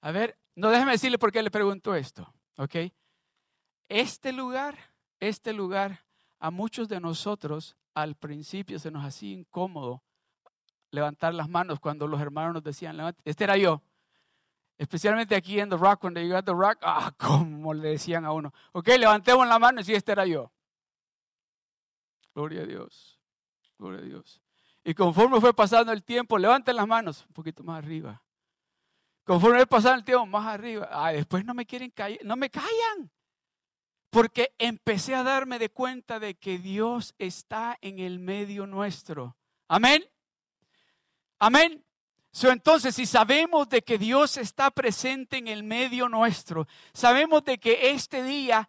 A 0.00 0.12
ver, 0.12 0.38
no 0.54 0.70
déjeme 0.70 0.92
decirle 0.92 1.18
por 1.18 1.32
qué 1.32 1.42
le 1.42 1.50
pregunto 1.50 1.94
esto, 1.94 2.32
¿ok? 2.56 2.76
Este 3.88 4.32
lugar, 4.32 4.78
este 5.20 5.52
lugar, 5.52 6.04
a 6.38 6.50
muchos 6.50 6.88
de 6.88 7.00
nosotros 7.00 7.76
al 7.94 8.14
principio 8.14 8.78
se 8.78 8.90
nos 8.90 9.04
hacía 9.04 9.32
incómodo 9.32 10.02
levantar 10.90 11.34
las 11.34 11.48
manos 11.48 11.80
cuando 11.80 12.06
los 12.06 12.20
hermanos 12.20 12.54
nos 12.54 12.62
decían, 12.62 12.98
este 13.24 13.44
era 13.44 13.56
yo. 13.56 13.82
Especialmente 14.78 15.34
aquí 15.34 15.58
en 15.58 15.68
The 15.68 15.76
Rock, 15.76 16.00
cuando 16.00 16.20
llegué 16.20 16.36
a 16.36 16.42
The 16.42 16.52
Rock, 16.52 16.78
ah, 16.82 17.12
como 17.18 17.74
le 17.74 17.88
decían 17.90 18.24
a 18.24 18.32
uno, 18.32 18.52
ok, 18.72 18.88
levantemos 18.98 19.46
la 19.48 19.58
mano 19.58 19.80
y 19.80 19.84
si 19.84 19.94
este 19.94 20.12
era 20.12 20.24
yo. 20.24 20.52
Gloria 22.34 22.62
a 22.62 22.66
Dios, 22.66 23.18
gloria 23.76 23.98
a 23.98 24.02
Dios. 24.02 24.40
Y 24.84 24.94
conforme 24.94 25.40
fue 25.40 25.52
pasando 25.52 25.92
el 25.92 26.04
tiempo, 26.04 26.38
levanten 26.38 26.76
las 26.76 26.86
manos 26.86 27.24
un 27.26 27.34
poquito 27.34 27.64
más 27.64 27.78
arriba. 27.78 28.22
Conforme 29.28 29.66
pasado 29.66 29.94
el 29.94 30.04
tiempo, 30.04 30.24
más 30.24 30.46
arriba. 30.46 30.88
Ah, 30.90 31.12
después 31.12 31.44
no 31.44 31.52
me 31.52 31.66
quieren 31.66 31.90
callar, 31.90 32.18
no 32.24 32.34
me 32.34 32.48
callan. 32.48 33.10
Porque 34.08 34.54
empecé 34.56 35.14
a 35.14 35.22
darme 35.22 35.58
de 35.58 35.68
cuenta 35.68 36.18
de 36.18 36.34
que 36.34 36.56
Dios 36.56 37.14
está 37.18 37.76
en 37.82 37.98
el 37.98 38.20
medio 38.20 38.66
nuestro. 38.66 39.36
Amén. 39.68 40.02
Amén. 41.38 41.84
entonces, 42.42 42.94
si 42.94 43.04
sabemos 43.04 43.68
de 43.68 43.82
que 43.82 43.98
Dios 43.98 44.38
está 44.38 44.70
presente 44.70 45.36
en 45.36 45.48
el 45.48 45.62
medio 45.62 46.08
nuestro, 46.08 46.66
sabemos 46.94 47.44
de 47.44 47.58
que 47.58 47.90
este 47.90 48.22
día, 48.22 48.66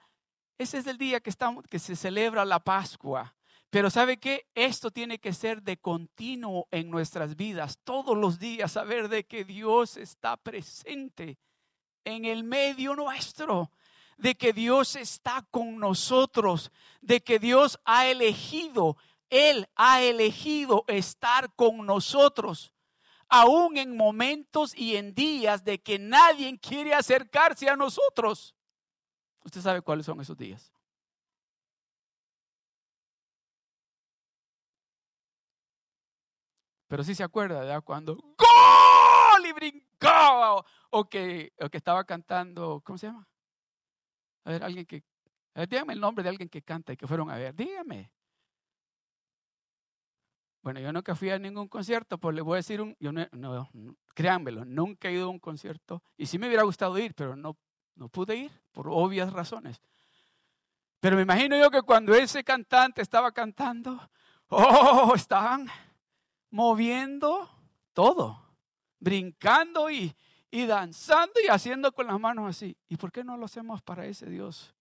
ese 0.58 0.80
es 0.80 0.88
el 0.88 0.98
día 0.98 1.22
que, 1.22 1.30
estamos, 1.30 1.63
que 1.70 1.80
se 1.80 1.96
celebra 1.96 2.44
la 2.44 2.60
Pascua. 2.60 3.34
Pero 3.69 3.91
¿sabe 3.91 4.17
qué? 4.17 4.47
Esto 4.55 4.89
tiene 4.89 5.19
que 5.19 5.31
ser 5.31 5.61
de 5.61 5.77
continuo 5.77 6.67
en 6.71 6.89
nuestras 6.89 7.35
vidas, 7.35 7.77
todos 7.83 8.17
los 8.17 8.39
días, 8.39 8.71
saber 8.71 9.09
de 9.09 9.25
que 9.25 9.45
Dios 9.45 9.95
está 9.95 10.38
presente 10.38 11.38
en 12.03 12.25
el 12.25 12.43
medio 12.43 12.95
nuestro, 12.95 13.71
de 14.17 14.35
que 14.35 14.53
Dios 14.53 14.95
está 14.95 15.45
con 15.51 15.77
nosotros, 15.77 16.71
de 17.01 17.21
que 17.21 17.38
Dios 17.38 17.79
ha 17.85 18.07
elegido, 18.07 18.97
Él 19.29 19.67
ha 19.75 20.01
elegido 20.01 20.83
estar 20.88 21.53
con 21.53 21.85
nosotros, 21.85 22.73
aún 23.27 23.77
en 23.77 23.95
momentos 23.95 24.75
y 24.75 24.95
en 24.95 25.13
días 25.13 25.63
de 25.63 25.79
que 25.79 25.99
nadie 25.99 26.57
quiere 26.57 26.95
acercarse 26.95 27.69
a 27.69 27.75
nosotros. 27.75 28.55
Usted 29.43 29.61
sabe 29.61 29.83
cuáles 29.83 30.07
son 30.07 30.19
esos 30.19 30.35
días. 30.35 30.73
Pero 36.89 37.03
sí 37.03 37.13
se 37.13 37.24
acuerda, 37.24 37.60
¿verdad? 37.60 37.84
Cuando 37.84 38.15
¡Gol! 38.15 39.46
y 39.48 39.53
brincaba. 39.53 40.65
O, 40.89 41.08
que, 41.08 41.53
que 41.72 41.77
estaba 41.77 42.03
cantando, 42.03 42.81
¿cómo 42.84 42.98
se 42.98 43.08
llama? 43.08 43.27
A 44.43 44.51
ver, 44.51 44.63
alguien 44.63 44.86
que. 44.86 45.03
A 45.53 45.60
ver, 45.60 45.69
dígame 45.69 45.93
el 45.93 46.00
nombre 46.00 46.24
de 46.24 46.29
alguien 46.29 46.50
que 46.50 46.63
canta 46.63 46.91
y 46.91 46.98
que 46.98 47.05
fueron 47.05 47.29
a 47.29 47.38
ver. 47.38 47.55
Dígame. 47.55 48.12
Bueno, 50.63 50.79
yo 50.79 50.91
nunca 50.91 51.15
fui 51.15 51.29
a 51.29 51.38
ningún 51.38 51.67
concierto, 51.67 52.17
pues 52.17 52.36
le 52.36 52.41
voy 52.41 52.55
a 52.55 52.58
decir 52.58 52.81
un. 52.81 52.98
Yo 53.00 53.12
no, 53.12 53.27
no, 53.34 53.69
créanmelo, 54.15 54.65
nunca 54.65 55.10
he 55.10 55.13
ido 55.13 55.27
a 55.27 55.29
un 55.29 55.39
concierto. 55.39 56.01
Y 56.17 56.25
sí 56.25 56.39
me 56.39 56.48
hubiera 56.48 56.63
gustado 56.63 56.98
ir, 56.98 57.13
pero 57.13 57.36
no, 57.36 57.55
no 57.93 58.10
pude 58.10 58.36
ir 58.36 58.51
por 58.72 58.88
obvias 58.89 59.31
razones. 59.31 59.79
Pero 61.00 61.15
me 61.15 61.22
imagino 61.22 61.55
yo 61.55 61.69
que 61.69 61.84
cuando 61.84 62.15
ese 62.15 62.43
cantante 62.43 63.03
estaba 63.03 63.31
cantando, 63.31 64.10
oh, 64.50 65.13
estaban 65.15 65.69
moviendo 66.51 67.50
todo, 67.94 68.41
brincando 69.00 69.89
y, 69.89 70.15
y 70.51 70.65
danzando 70.65 71.39
y 71.44 71.48
haciendo 71.48 71.91
con 71.91 72.08
las 72.08 72.20
manos 72.20 72.50
así. 72.50 72.77
¿Y 72.88 72.98
por 72.98 73.12
qué 73.12 73.24
no 73.24 73.38
lo 73.38 73.46
hacemos 73.46 73.82
para 73.82 74.06
ese 74.06 74.27
Dios 74.27 74.74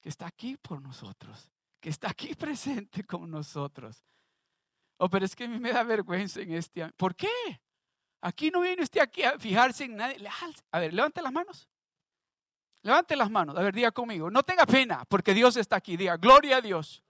que 0.00 0.08
está 0.08 0.26
aquí 0.26 0.56
por 0.56 0.80
nosotros, 0.82 1.50
que 1.80 1.90
está 1.90 2.10
aquí 2.10 2.34
presente 2.34 3.04
con 3.04 3.30
nosotros? 3.30 4.04
Oh, 4.98 5.08
pero 5.08 5.24
es 5.24 5.34
que 5.34 5.44
a 5.44 5.48
mí 5.48 5.58
me 5.58 5.72
da 5.72 5.82
vergüenza 5.82 6.40
en 6.40 6.52
este. 6.54 6.88
¿Por 6.92 7.14
qué? 7.14 7.28
Aquí 8.20 8.50
no 8.50 8.60
viene 8.60 8.82
usted 8.82 9.00
aquí 9.00 9.22
a 9.22 9.38
fijarse 9.38 9.84
en 9.84 9.96
nadie. 9.96 10.16
A 10.70 10.78
ver, 10.78 10.94
levante 10.94 11.20
las 11.20 11.32
manos. 11.32 11.68
Levante 12.80 13.16
las 13.16 13.30
manos. 13.30 13.56
A 13.56 13.62
ver, 13.62 13.74
diga 13.74 13.90
conmigo. 13.90 14.30
No 14.30 14.42
tenga 14.42 14.64
pena 14.64 15.04
porque 15.06 15.34
Dios 15.34 15.56
está 15.56 15.76
aquí. 15.76 15.96
Diga, 15.96 16.16
gloria 16.16 16.58
a 16.58 16.60
Dios. 16.60 17.02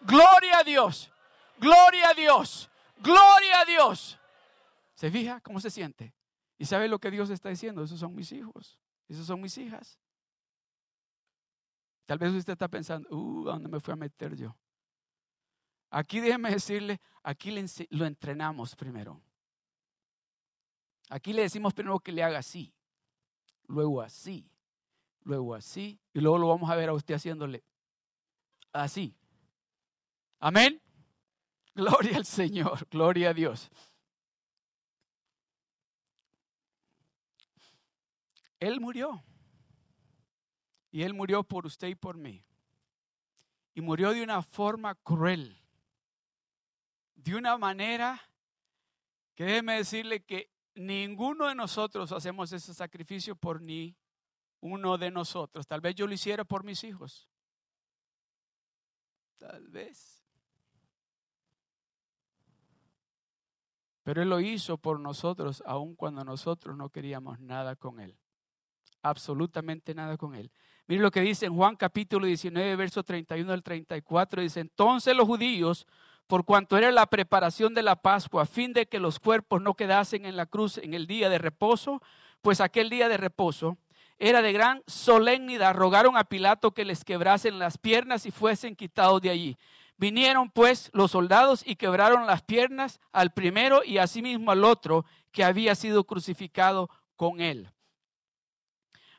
Gloria 0.00 0.58
a 0.58 0.64
Dios. 0.64 1.12
Gloria 1.58 2.08
a 2.08 2.14
Dios. 2.14 2.70
Gloria 3.00 3.60
a 3.60 3.64
Dios. 3.64 4.18
¿Se 4.94 5.10
fija 5.10 5.40
cómo 5.40 5.60
se 5.60 5.70
siente? 5.70 6.14
¿Y 6.58 6.64
sabe 6.64 6.88
lo 6.88 6.98
que 6.98 7.10
Dios 7.10 7.30
está 7.30 7.48
diciendo? 7.48 7.82
Esos 7.82 8.00
son 8.00 8.14
mis 8.14 8.32
hijos. 8.32 8.78
Esos 9.08 9.26
son 9.26 9.40
mis 9.40 9.56
hijas. 9.58 9.98
Tal 12.04 12.18
vez 12.18 12.32
usted 12.32 12.54
está 12.54 12.68
pensando, 12.68 13.08
uh, 13.14 13.44
dónde 13.44 13.68
me 13.68 13.80
fui 13.80 13.92
a 13.92 13.96
meter 13.96 14.34
yo? 14.34 14.56
Aquí 15.90 16.20
déjeme 16.20 16.50
decirle, 16.50 17.00
aquí 17.22 17.50
lo 17.90 18.06
entrenamos 18.06 18.74
primero. 18.74 19.20
Aquí 21.10 21.32
le 21.32 21.42
decimos 21.42 21.74
primero 21.74 22.00
que 22.00 22.12
le 22.12 22.22
haga 22.22 22.38
así, 22.38 22.74
luego 23.66 24.02
así, 24.02 24.50
luego 25.22 25.54
así, 25.54 25.98
y 26.12 26.20
luego 26.20 26.38
lo 26.38 26.48
vamos 26.48 26.70
a 26.70 26.76
ver 26.76 26.90
a 26.90 26.94
usted 26.94 27.14
haciéndole 27.14 27.64
así. 28.72 29.14
Amén. 30.38 30.80
Gloria 31.78 32.16
al 32.16 32.26
Señor, 32.26 32.88
gloria 32.90 33.30
a 33.30 33.34
Dios. 33.34 33.70
Él 38.58 38.80
murió. 38.80 39.22
Y 40.90 41.04
Él 41.04 41.14
murió 41.14 41.44
por 41.44 41.66
usted 41.66 41.86
y 41.86 41.94
por 41.94 42.16
mí. 42.16 42.44
Y 43.74 43.80
murió 43.80 44.10
de 44.10 44.24
una 44.24 44.42
forma 44.42 44.96
cruel. 44.96 45.56
De 47.14 47.36
una 47.36 47.56
manera 47.56 48.28
que 49.36 49.44
déjeme 49.44 49.74
decirle 49.74 50.24
que 50.24 50.50
ninguno 50.74 51.46
de 51.46 51.54
nosotros 51.54 52.10
hacemos 52.10 52.50
ese 52.50 52.74
sacrificio 52.74 53.36
por 53.36 53.62
ni 53.62 53.96
uno 54.58 54.98
de 54.98 55.12
nosotros. 55.12 55.64
Tal 55.68 55.80
vez 55.80 55.94
yo 55.94 56.08
lo 56.08 56.14
hiciera 56.14 56.42
por 56.42 56.64
mis 56.64 56.82
hijos. 56.82 57.28
Tal 59.38 59.68
vez. 59.68 60.17
Pero 64.08 64.22
Él 64.22 64.30
lo 64.30 64.40
hizo 64.40 64.78
por 64.78 64.98
nosotros, 65.00 65.62
aun 65.66 65.94
cuando 65.94 66.24
nosotros 66.24 66.74
no 66.74 66.88
queríamos 66.88 67.40
nada 67.40 67.76
con 67.76 68.00
Él. 68.00 68.16
Absolutamente 69.02 69.94
nada 69.94 70.16
con 70.16 70.34
Él. 70.34 70.50
Mire 70.86 71.02
lo 71.02 71.10
que 71.10 71.20
dice 71.20 71.44
en 71.44 71.54
Juan 71.54 71.76
capítulo 71.76 72.24
19, 72.24 72.74
verso 72.76 73.02
31 73.02 73.52
al 73.52 73.62
34. 73.62 74.40
Dice, 74.40 74.60
entonces 74.60 75.14
los 75.14 75.26
judíos, 75.26 75.86
por 76.26 76.46
cuanto 76.46 76.78
era 76.78 76.90
la 76.90 77.04
preparación 77.04 77.74
de 77.74 77.82
la 77.82 77.96
Pascua, 77.96 78.44
a 78.44 78.46
fin 78.46 78.72
de 78.72 78.86
que 78.86 78.98
los 78.98 79.20
cuerpos 79.20 79.60
no 79.60 79.74
quedasen 79.74 80.24
en 80.24 80.38
la 80.38 80.46
cruz 80.46 80.78
en 80.78 80.94
el 80.94 81.06
día 81.06 81.28
de 81.28 81.36
reposo, 81.36 82.00
pues 82.40 82.62
aquel 82.62 82.88
día 82.88 83.10
de 83.10 83.18
reposo 83.18 83.76
era 84.18 84.40
de 84.40 84.54
gran 84.54 84.82
solemnidad, 84.86 85.74
rogaron 85.74 86.16
a 86.16 86.24
Pilato 86.24 86.72
que 86.72 86.86
les 86.86 87.04
quebrasen 87.04 87.58
las 87.58 87.76
piernas 87.76 88.24
y 88.24 88.30
fuesen 88.30 88.74
quitados 88.74 89.20
de 89.20 89.28
allí. 89.28 89.58
Vinieron 89.98 90.48
pues 90.50 90.90
los 90.94 91.10
soldados 91.10 91.62
y 91.66 91.74
quebraron 91.74 92.26
las 92.26 92.42
piernas 92.42 93.00
al 93.12 93.32
primero 93.32 93.82
y 93.84 93.98
asimismo 93.98 94.52
al 94.52 94.64
otro 94.64 95.04
que 95.32 95.42
había 95.44 95.74
sido 95.74 96.04
crucificado 96.04 96.88
con 97.16 97.40
él. 97.40 97.70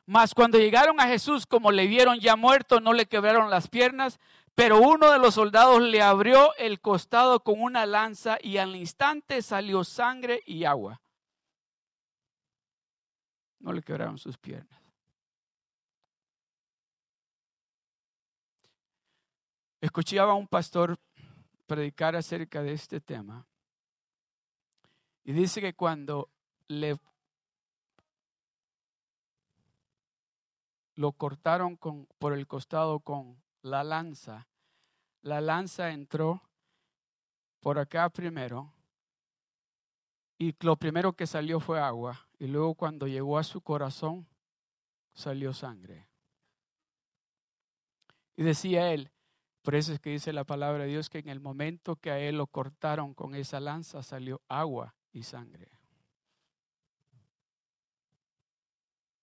Mas 0.06 0.34
cuando 0.34 0.58
llegaron 0.58 1.00
a 1.00 1.08
Jesús, 1.08 1.46
como 1.46 1.72
le 1.72 1.86
vieron 1.86 2.20
ya 2.20 2.36
muerto, 2.36 2.80
no 2.80 2.94
le 2.94 3.06
quebraron 3.06 3.50
las 3.50 3.68
piernas, 3.68 4.20
pero 4.56 4.82
uno 4.82 5.12
de 5.12 5.20
los 5.20 5.36
soldados 5.36 5.82
le 5.82 6.02
abrió 6.02 6.56
el 6.56 6.80
costado 6.80 7.44
con 7.44 7.62
una 7.62 7.86
lanza 7.86 8.38
y 8.42 8.58
al 8.58 8.76
instante 8.76 9.42
salió 9.42 9.84
sangre 9.84 10.42
y 10.46 10.64
agua. 10.64 11.02
No 13.60 13.74
le 13.74 13.82
quebraron 13.82 14.18
sus 14.18 14.38
piernas. 14.38 14.79
Escuchaba 19.82 20.34
a 20.34 20.36
un 20.36 20.48
pastor 20.48 21.00
predicar 21.66 22.16
acerca 22.16 22.62
de 22.62 22.74
este 22.74 23.00
tema 23.00 23.48
y 25.24 25.32
dice 25.32 25.62
que 25.62 25.74
cuando 25.74 26.30
le 26.68 26.98
lo 30.96 31.14
cortaron 31.14 31.78
por 32.18 32.34
el 32.34 32.46
costado 32.46 33.00
con 33.00 33.42
la 33.62 33.86
lanza, 33.86 34.50
la 35.22 35.40
lanza 35.40 35.92
entró 35.92 36.42
por 37.62 37.80
acá 37.80 38.10
primero 38.10 38.74
y 40.38 40.54
lo 40.60 40.76
primero 40.76 41.14
que 41.14 41.26
salió 41.26 41.62
fue 41.62 41.80
agua 41.80 42.28
y 42.38 42.48
luego 42.48 42.76
cuando 42.76 43.08
llegó 43.08 43.38
a 43.38 43.44
su 43.44 43.62
corazón 43.62 44.28
salió 45.14 45.54
sangre. 45.54 46.10
Y 48.36 48.44
decía 48.44 48.92
él, 48.92 49.12
por 49.62 49.76
eso 49.76 49.94
es 49.94 50.00
que 50.00 50.12
dice 50.12 50.32
la 50.34 50.46
palabra 50.46 50.84
de 50.84 50.90
Dios 50.90 51.10
que 51.10 51.20
en 51.20 51.30
el 51.30 51.40
momento 51.40 51.98
que 51.98 52.12
a 52.12 52.20
él 52.20 52.38
lo 52.38 52.48
cortaron 52.48 53.14
con 53.14 53.36
esa 53.36 53.60
lanza 53.60 54.02
salió 54.04 54.42
agua 54.48 54.96
y 55.12 55.24
sangre. 55.24 55.70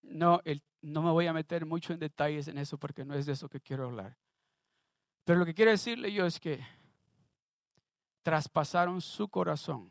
No, 0.03 0.41
no 0.83 1.03
me 1.03 1.11
voy 1.11 1.27
a 1.27 1.33
meter 1.33 1.67
mucho 1.67 1.93
en 1.93 1.99
detalles 1.99 2.49
en 2.49 2.59
eso 2.59 2.79
porque 2.79 3.05
no 3.05 3.15
es 3.15 3.27
de 3.27 3.33
eso 3.33 3.49
que 3.49 3.61
quiero 3.61 3.87
hablar. 3.87 4.17
Pero 5.25 5.39
lo 5.39 5.47
que 5.47 5.55
quiero 5.55 5.71
decirle 5.71 6.13
yo 6.13 6.27
es 6.27 6.39
que 6.39 6.65
traspasaron 8.23 9.01
su 9.01 9.29
corazón 9.29 9.91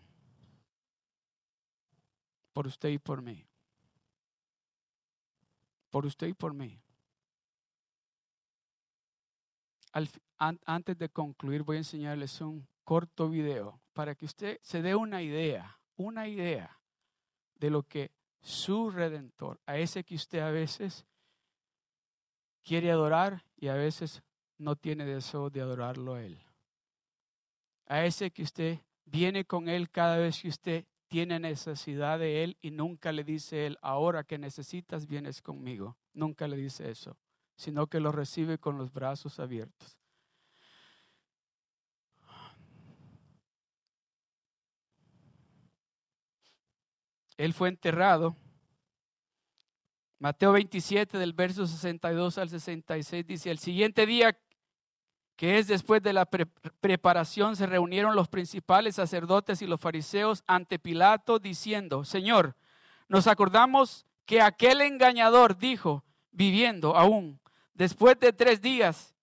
por 2.54 2.68
usted 2.68 2.90
y 2.90 3.00
por 3.00 3.22
mí. 3.22 3.46
Por 5.90 6.06
usted 6.06 6.28
y 6.28 6.34
por 6.34 6.54
mí. 6.54 6.82
Antes 10.38 10.98
de 10.98 11.10
concluir, 11.10 11.64
voy 11.64 11.78
a 11.78 11.80
enseñarles 11.80 12.42
un 12.42 12.68
corto 12.84 13.30
video 13.30 13.80
para 13.94 14.16
que 14.16 14.26
usted 14.26 14.60
se 14.62 14.82
dé 14.82 14.96
una 14.96 15.22
idea, 15.22 15.80
una 15.96 16.28
idea 16.28 16.80
de 17.56 17.70
lo 17.70 17.84
que 17.84 18.12
su 18.42 18.92
redentor, 18.92 19.60
a 19.66 19.78
ese 19.78 20.04
que 20.04 20.16
usted 20.16 20.40
a 20.40 20.52
veces 20.52 21.06
quiere 22.64 22.92
adorar 22.92 23.44
y 23.58 23.70
a 23.70 23.74
veces 23.74 24.22
no 24.58 24.76
tiene 24.76 25.06
deseo 25.06 25.50
de 25.50 25.62
adorarlo 25.62 26.16
a 26.16 26.24
Él. 26.24 26.38
A 27.88 28.06
ese 28.06 28.32
que 28.32 28.44
usted 28.44 28.80
viene 29.06 29.46
con 29.46 29.68
Él 29.70 29.90
cada 29.90 30.18
vez 30.18 30.42
que 30.42 30.50
usted 30.50 30.86
tiene 31.08 31.40
necesidad 31.40 32.20
de 32.20 32.44
Él 32.44 32.58
y 32.62 32.72
nunca 32.72 33.12
le 33.12 33.24
dice 33.24 33.66
Él, 33.66 33.78
ahora 33.82 34.24
que 34.24 34.38
necesitas, 34.38 35.08
vienes 35.08 35.42
conmigo. 35.42 35.98
Nunca 36.14 36.48
le 36.48 36.58
dice 36.58 36.90
eso, 36.90 37.18
sino 37.56 37.88
que 37.88 38.00
lo 38.00 38.12
recibe 38.12 38.58
con 38.58 38.78
los 38.78 38.92
brazos 38.92 39.40
abiertos. 39.40 39.98
Él 47.38 47.54
fue 47.54 47.70
enterrado. 47.70 48.36
Mateo 50.20 50.54
27 50.54 51.18
del 51.18 51.34
verso 51.34 51.68
62 51.68 52.38
al 52.38 52.50
66 52.50 53.28
dice, 53.28 53.52
el 53.52 53.60
siguiente 53.60 54.06
día 54.06 54.38
que 55.36 55.58
es 55.58 55.68
después 55.68 56.02
de 56.02 56.14
la 56.14 56.26
preparación, 56.26 57.56
se 57.56 57.68
reunieron 57.68 58.16
los 58.16 58.30
principales 58.30 58.96
sacerdotes 58.96 59.62
y 59.62 59.68
los 59.68 59.82
fariseos 59.82 60.44
ante 60.48 60.80
Pilato 60.80 61.40
diciendo, 61.40 62.06
Señor, 62.06 62.56
nos 63.10 63.28
acordamos 63.28 64.06
que 64.26 64.42
aquel 64.42 64.82
engañador 64.82 65.58
dijo, 65.58 66.04
viviendo 66.32 66.96
aún, 66.96 67.40
después 67.74 68.18
de 68.20 68.32
tres 68.32 68.62
días 68.62 69.14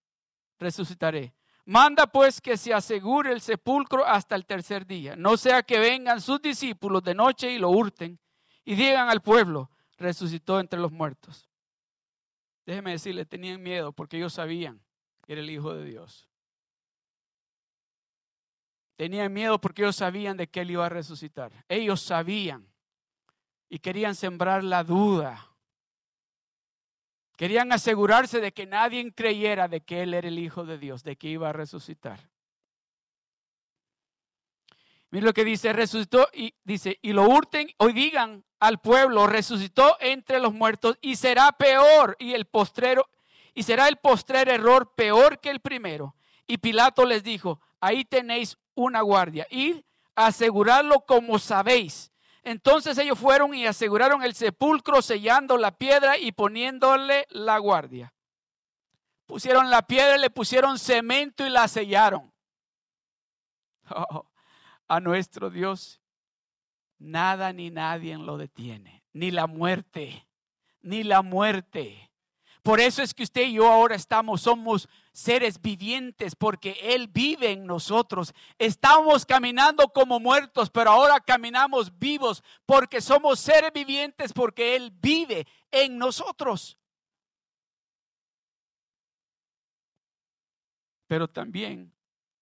resucitaré. 0.59 1.35
Manda 1.65 2.07
pues 2.07 2.41
que 2.41 2.57
se 2.57 2.75
asegure 2.75 3.33
el 3.33 3.41
sepulcro 3.41 4.05
hasta 4.05 4.35
el 4.35 4.47
tercer 4.47 4.87
día, 4.87 5.15
no 5.15 5.37
sea 5.37 5.63
que 5.63 5.79
vengan 5.79 6.21
sus 6.21 6.43
discípulos 6.43 7.05
de 7.05 7.15
noche 7.15 7.53
y 7.53 7.59
lo 7.59 7.71
hurten 7.71 8.19
y 8.65 8.75
digan 8.75 9.09
al 9.09 9.23
pueblo, 9.23 9.71
resucitó 9.97 10.59
entre 10.59 10.81
los 10.81 10.91
muertos. 10.91 11.49
Déjeme 12.67 12.93
decirle, 12.93 13.25
tenían 13.25 13.63
miedo 13.63 13.93
porque 13.93 14.17
ellos 14.17 14.35
sabían 14.35 14.81
que 15.25 15.33
era 15.35 15.43
el 15.43 15.51
Hijo 15.51 15.73
de 15.75 15.85
Dios. 15.85 16.29
Tenían 18.97 19.33
miedo 19.33 19.61
porque 19.61 19.83
ellos 19.83 19.97
sabían 19.97 20.37
de 20.37 20.49
que 20.49 20.61
Él 20.61 20.73
iba 20.73 20.87
a 20.87 20.89
resucitar. 20.89 21.65
Ellos 21.69 22.01
sabían 22.01 22.69
y 23.69 23.79
querían 23.79 24.15
sembrar 24.15 24.63
la 24.63 24.85
duda. 24.85 25.52
Querían 27.37 27.73
asegurarse 27.73 28.41
de 28.41 28.53
que 28.53 28.67
nadie 28.67 29.13
creyera 29.13 29.69
de 29.69 29.81
que 29.81 30.03
Él 30.03 30.15
era 30.15 30.29
el 30.29 30.39
Hijo 30.39 30.65
de 30.65 30.79
Dios, 30.79 31.03
de 31.03 31.17
que 31.17 31.29
iba 31.29 31.49
a 31.49 31.53
resucitar. 31.53 32.21
Mira 35.11 35.27
lo 35.27 35.35
que 35.35 35.45
dice, 35.45 35.73
resucitó 35.73 36.29
y 36.33 36.55
dice, 36.65 36.99
y 37.03 37.13
lo 37.13 37.25
hurten 37.25 37.69
o 37.79 37.89
digan 37.89 38.45
al 38.61 38.81
pueblo, 38.81 39.27
resucitó 39.27 39.97
entre 40.01 40.41
los 40.41 40.55
muertos 40.55 40.97
y 41.03 41.17
será 41.17 41.53
peor 41.53 42.17
y 42.19 42.33
el 42.33 42.47
postrero 42.47 43.09
y 43.55 43.65
será 43.65 43.89
el 43.89 43.97
postrer 43.97 44.49
error 44.49 44.95
peor 44.95 45.41
que 45.41 45.51
el 45.51 45.61
primero. 45.61 46.15
Y 46.47 46.59
Pilato 46.59 47.05
les 47.05 47.23
dijo, 47.23 47.61
ahí 47.81 48.05
tenéis 48.05 48.57
una 48.75 49.01
guardia, 49.03 49.47
id 49.51 49.83
asegurarlo 50.15 51.01
como 51.01 51.39
sabéis. 51.39 52.12
Entonces 52.43 52.99
ellos 52.99 53.19
fueron 53.19 53.55
y 53.55 53.67
aseguraron 53.67 54.23
el 54.23 54.35
sepulcro, 54.35 55.01
sellando 55.01 55.57
la 55.57 55.71
piedra 55.73 56.19
y 56.19 56.33
poniéndole 56.33 57.27
la 57.31 57.59
guardia. 57.59 58.13
Pusieron 59.27 59.71
la 59.71 59.83
piedra, 59.83 60.19
le 60.19 60.31
pusieron 60.31 60.79
cemento 60.79 61.47
y 61.47 61.51
la 61.51 61.69
sellaron. 61.69 62.33
Oh, 63.95 64.27
a 64.89 65.01
nuestro 65.01 65.51
Dios 65.51 66.01
nada 66.99 67.53
ni 67.53 67.71
nadie 67.71 68.17
lo 68.17 68.39
detiene, 68.39 69.03
ni 69.13 69.31
la 69.31 69.47
muerte, 69.47 70.27
ni 70.81 71.03
la 71.03 71.21
muerte 71.21 72.13
por 72.63 72.81
eso 72.81 73.03
es 73.03 73.13
que 73.13 73.25
usted 73.25 73.43
y 73.43 73.55
yo 73.55 73.71
ahora 73.71 73.97
estamos, 73.97 74.43
somos 74.43 74.89
seres 75.13 75.61
vivientes 75.61 76.35
porque 76.35 76.77
Él 76.83 77.09
vive 77.09 77.53
en 77.53 77.67
nosotros. 77.67 78.35
Estamos 78.59 79.27
caminando 79.27 79.89
como 79.89 80.19
muertos, 80.19 80.71
pero 80.71 80.91
ahora 80.91 81.21
caminamos 81.21 81.99
vivos 81.99 82.43
porque 82.67 83.01
somos 83.01 83.39
seres 83.39 83.73
vivientes 83.73 84.33
porque 84.33 84.75
Él 84.75 84.91
vive 84.91 85.47
en 85.71 85.99
nosotros. 85.99 86.79
Pero 91.07 91.29
también 91.29 91.93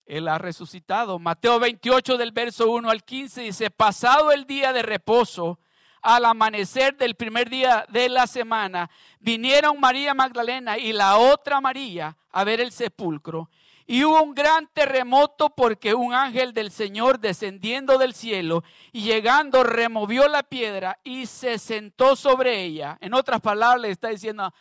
Él 0.07 0.29
ha 0.29 0.39
resucitado. 0.39 1.19
Mateo 1.19 1.59
28 1.59 2.17
del 2.17 2.31
verso 2.31 2.71
1 2.71 2.89
al 2.89 3.05
15 3.05 3.43
dice, 3.43 3.71
pasado 3.71 4.31
el 4.31 4.47
día 4.47 4.73
de 4.73 4.83
reposo, 4.83 5.59
al 6.03 6.25
amanecer 6.25 6.97
del 6.97 7.15
primer 7.15 7.49
día 7.51 7.87
de 7.89 8.09
la 8.09 8.27
semana, 8.27 8.91
vinieron 9.19 9.79
María 9.81 10.15
Magdalena 10.15 10.79
y 10.79 10.93
la 10.93 11.17
otra 11.19 11.61
María 11.61 12.17
a 12.31 12.45
ver 12.45 12.61
el 12.61 12.73
sepulcro. 12.73 13.51
Y 13.87 14.05
hubo 14.05 14.23
un 14.23 14.35
gran 14.35 14.69
terremoto 14.73 15.51
porque 15.51 15.95
un 15.95 16.15
ángel 16.15 16.55
del 16.55 16.71
Señor 16.71 17.19
descendiendo 17.19 17.99
del 17.99 18.15
cielo 18.15 18.63
y 18.93 19.03
llegando 19.03 19.65
removió 19.65 20.29
la 20.29 20.45
piedra 20.45 21.01
y 21.03 21.27
se 21.27 21.59
sentó 21.59 22.15
sobre 22.15 22.63
ella. 22.63 22.97
En 23.01 23.15
otras 23.15 23.41
palabras, 23.41 23.83
le 23.83 23.91
está 23.91 24.09
diciendo, 24.09 24.55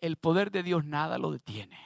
el 0.00 0.16
poder 0.16 0.50
de 0.50 0.64
Dios 0.64 0.84
nada 0.84 1.18
lo 1.18 1.30
detiene. 1.30 1.78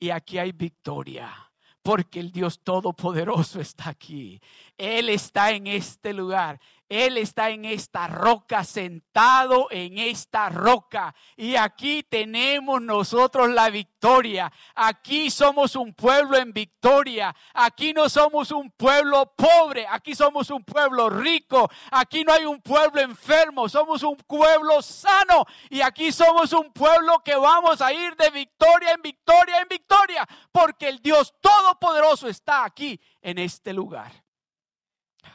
Y 0.00 0.10
aquí 0.10 0.38
hay 0.38 0.50
victoria 0.50 1.46
porque 1.86 2.18
el 2.18 2.32
Dios 2.32 2.58
Todopoderoso 2.64 3.60
está 3.60 3.90
aquí. 3.90 4.40
Él 4.76 5.08
está 5.08 5.52
en 5.52 5.68
este 5.68 6.12
lugar. 6.12 6.60
Él 6.88 7.18
está 7.18 7.50
en 7.50 7.64
esta 7.64 8.06
roca, 8.06 8.62
sentado 8.62 9.68
en 9.70 9.98
esta 9.98 10.48
roca. 10.48 11.14
Y 11.36 11.56
aquí 11.56 12.04
tenemos 12.04 12.80
nosotros 12.80 13.50
la 13.50 13.70
victoria. 13.70 14.52
Aquí 14.74 15.30
somos 15.30 15.74
un 15.74 15.94
pueblo 15.94 16.36
en 16.36 16.52
victoria. 16.52 17.34
Aquí 17.54 17.92
no 17.92 18.08
somos 18.08 18.52
un 18.52 18.70
pueblo 18.70 19.34
pobre. 19.34 19.86
Aquí 19.88 20.14
somos 20.14 20.50
un 20.50 20.62
pueblo 20.62 21.10
rico. 21.10 21.68
Aquí 21.90 22.22
no 22.22 22.32
hay 22.32 22.44
un 22.44 22.60
pueblo 22.60 23.00
enfermo. 23.00 23.68
Somos 23.68 24.04
un 24.04 24.16
pueblo 24.16 24.80
sano. 24.80 25.44
Y 25.70 25.80
aquí 25.80 26.12
somos 26.12 26.52
un 26.52 26.72
pueblo 26.72 27.20
que 27.24 27.34
vamos 27.34 27.80
a 27.80 27.92
ir 27.92 28.14
de 28.14 28.30
victoria 28.30 28.92
en 28.92 29.02
victoria 29.02 29.60
en 29.60 29.68
victoria. 29.68 30.24
Porque 30.52 30.88
el 30.88 31.00
Dios 31.00 31.34
Todopoderoso 31.40 32.28
está 32.28 32.64
aquí 32.64 33.00
en 33.20 33.38
este 33.38 33.72
lugar. 33.72 34.12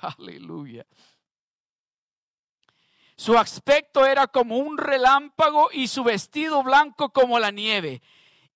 Aleluya. 0.18 0.86
Su 3.22 3.38
aspecto 3.38 4.08
era 4.08 4.26
como 4.26 4.58
un 4.58 4.80
relámpago 4.80 5.70
y 5.72 5.90
su 5.90 6.04
vestido 6.04 6.64
blanco 6.64 7.14
como 7.14 7.38
la 7.38 7.52
nieve. 7.52 8.02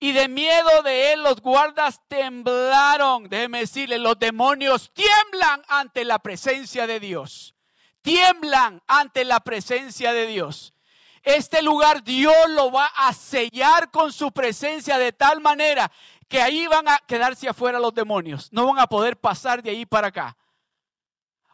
Y 0.00 0.10
de 0.10 0.26
miedo 0.26 0.82
de 0.82 1.12
él 1.12 1.22
los 1.22 1.40
guardas 1.40 2.00
temblaron. 2.08 3.28
Déjeme 3.28 3.60
decirle, 3.60 4.00
los 4.00 4.18
demonios 4.18 4.92
tiemblan 4.92 5.62
ante 5.68 6.04
la 6.04 6.18
presencia 6.18 6.88
de 6.88 6.98
Dios. 6.98 7.54
Tiemblan 8.02 8.82
ante 8.88 9.24
la 9.24 9.38
presencia 9.38 10.12
de 10.12 10.26
Dios. 10.26 10.74
Este 11.22 11.62
lugar 11.62 12.02
Dios 12.02 12.34
lo 12.48 12.72
va 12.72 12.86
a 12.86 13.12
sellar 13.12 13.92
con 13.92 14.12
su 14.12 14.32
presencia 14.32 14.98
de 14.98 15.12
tal 15.12 15.40
manera 15.40 15.92
que 16.26 16.42
ahí 16.42 16.66
van 16.66 16.88
a 16.88 16.98
quedarse 17.06 17.48
afuera 17.48 17.78
los 17.78 17.94
demonios. 17.94 18.52
No 18.52 18.66
van 18.66 18.80
a 18.80 18.88
poder 18.88 19.16
pasar 19.16 19.62
de 19.62 19.70
ahí 19.70 19.86
para 19.86 20.08
acá. 20.08 20.36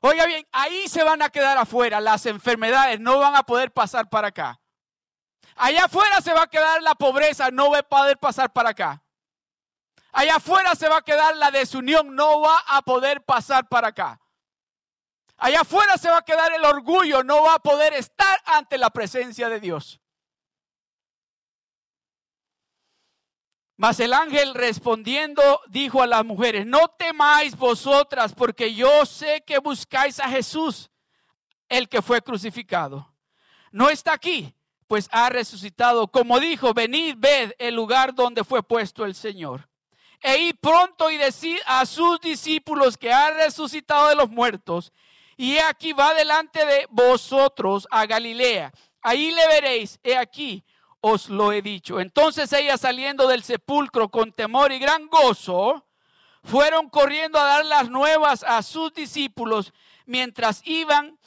Oiga 0.05 0.27
bien, 0.27 0.45
ahí 0.51 0.89
se 0.89 1.05
van 1.05 1.23
a 1.23 1.31
quedar 1.31 1.57
afuera. 1.57 2.01
Las 2.01 2.27
enfermedades 2.27 2.99
no 2.99 3.21
van 3.21 3.37
a 3.37 3.45
poder 3.45 3.71
pasar 3.71 4.11
para 4.11 4.29
acá. 4.29 4.61
Allá 5.55 5.85
afuera 5.85 6.21
se 6.21 6.33
va 6.33 6.43
a 6.43 6.47
quedar 6.49 6.83
la 6.83 6.97
pobreza, 6.97 7.53
no 7.53 7.71
va 7.71 7.79
a 7.79 7.83
poder 7.85 8.19
pasar 8.19 8.53
para 8.53 8.71
acá. 8.71 9.01
Allá 10.11 10.37
afuera 10.37 10.75
se 10.75 10.89
va 10.89 10.97
a 10.99 11.03
quedar 11.03 11.37
la 11.37 11.53
desunión, 11.53 12.17
no 12.17 12.41
va 12.41 12.59
a 12.67 12.83
poder 12.83 13.25
pasar 13.25 13.69
para 13.69 13.89
acá. 13.89 14.21
Allá 15.37 15.61
afuera 15.61 15.97
se 15.97 16.11
va 16.11 16.19
a 16.19 16.25
quedar 16.25 16.53
el 16.53 16.65
orgullo, 16.65 17.23
no 17.23 17.45
va 17.45 17.55
a 17.55 17.59
poder 17.61 17.95
estar 17.95 18.41
ante 18.45 18.79
la 18.79 18.91
presencia 18.91 19.49
de 19.49 19.61
Dios. 19.61 20.02
Mas 23.83 23.99
el 23.99 24.13
ángel 24.13 24.55
respondiendo 24.55 25.43
dijo 25.67 26.03
a 26.03 26.07
las 26.07 26.25
mujeres, 26.25 26.65
no 26.65 26.87
temáis 26.97 27.57
vosotras, 27.57 28.33
porque 28.33 28.73
yo 28.73 29.05
sé 29.05 29.43
que 29.45 29.59
buscáis 29.59 30.21
a 30.21 30.29
Jesús, 30.29 30.89
el 31.69 31.89
que 31.89 32.01
fue 32.01 32.23
crucificado. 32.23 33.13
No 33.73 33.91
está 33.91 34.13
aquí, 34.13 34.55
pues 34.87 35.09
ha 35.11 35.31
resucitado. 35.31 36.07
Como 36.07 36.39
dijo, 36.39 36.73
venid, 36.73 37.17
ved 37.19 37.55
el 37.59 37.75
lugar 37.75 38.15
donde 38.15 38.45
fue 38.45 38.63
puesto 38.63 39.05
el 39.05 39.17
Señor. 39.17 39.69
E 40.21 40.39
id 40.39 40.55
pronto 40.61 41.11
y 41.11 41.17
decid 41.17 41.59
a 41.67 41.85
sus 41.85 42.21
discípulos 42.21 42.97
que 42.97 43.13
ha 43.13 43.33
resucitado 43.33 44.11
de 44.11 44.15
los 44.15 44.31
muertos. 44.31 44.93
Y 45.37 45.55
he 45.55 45.61
aquí 45.61 45.93
va 45.93 46.15
delante 46.15 46.65
de 46.65 46.87
vosotros 46.89 47.89
a 47.91 48.07
Galilea. 48.07 48.73
Ahí 49.01 49.33
le 49.33 49.45
veréis, 49.49 49.99
he 50.05 50.17
aquí 50.17 50.65
os 51.03 51.29
lo 51.29 51.53
he 51.53 51.61
dicho. 51.61 52.01
Entonces 52.01 52.51
ella 52.55 52.79
saliendo 52.79 53.29
del 53.29 53.43
sepulcro 53.43 54.09
con 54.09 54.33
temor 54.33 54.73
y 54.73 54.79
gran 54.79 55.09
gozo, 55.09 55.85
fueron 56.43 56.89
corriendo 56.89 57.39
a 57.39 57.45
dar 57.45 57.67
las 57.67 57.91
nuevas 57.91 58.43
a 58.45 58.63
sus 58.63 58.95
discípulos 58.95 59.75
mientras 60.07 60.63
iban 60.65 61.19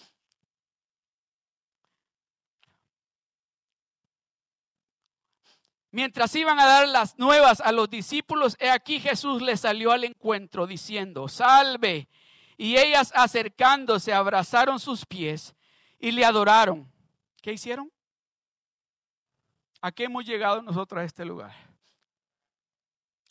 Mientras 5.91 6.35
iban 6.35 6.59
a 6.59 6.65
dar 6.65 6.89
las 6.89 7.17
nuevas 7.17 7.61
a 7.61 7.71
los 7.71 7.89
discípulos, 7.89 8.57
he 8.59 8.69
aquí 8.69 8.99
Jesús 8.99 9.41
les 9.41 9.61
salió 9.61 9.93
al 9.93 10.03
encuentro 10.03 10.67
diciendo, 10.67 11.29
salve. 11.29 12.09
Y 12.57 12.75
ellas 12.75 13.13
acercándose 13.15 14.11
abrazaron 14.11 14.81
sus 14.81 15.05
pies 15.05 15.55
y 15.97 16.11
le 16.11 16.25
adoraron. 16.25 16.91
¿Qué 17.41 17.53
hicieron? 17.53 17.93
¿A 19.85 19.91
qué 19.91 20.05
hemos 20.05 20.25
llegado 20.25 20.63
nosotros 20.63 20.99
a 20.99 21.03
este 21.03 21.23
lugar? 21.23 21.53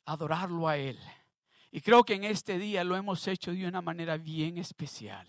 Adorarlo 0.05 0.69
a 0.69 0.77
Él. 0.77 0.97
Y 1.73 1.81
creo 1.81 2.05
que 2.05 2.14
en 2.14 2.23
este 2.23 2.61
día 2.61 2.85
lo 2.85 2.95
hemos 2.95 3.27
hecho 3.27 3.51
de 3.51 3.67
una 3.67 3.83
manera 3.83 4.19
bien 4.19 4.59
especial. 4.59 5.27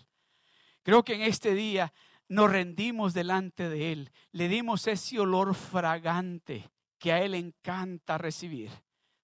Creo 0.84 1.02
que 1.02 1.16
en 1.16 1.24
este 1.24 1.56
día 1.56 1.92
nos 2.28 2.52
rendimos 2.52 3.16
delante 3.16 3.70
de 3.70 3.92
Él, 3.92 4.12
le 4.34 4.48
dimos 4.48 4.86
ese 4.86 5.20
olor 5.20 5.56
fragante 5.56 6.70
que 7.00 7.12
a 7.12 7.24
Él 7.24 7.34
encanta 7.34 8.20
recibir, 8.20 8.70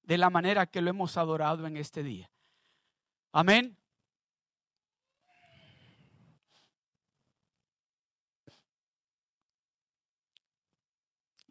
de 0.01 0.17
la 0.17 0.31
manera 0.31 0.65
que 0.65 0.81
lo 0.81 0.89
hemos 0.89 1.17
adorado 1.17 1.67
en 1.67 1.77
este 1.77 2.01
día. 2.01 2.31
Amén. 3.31 3.77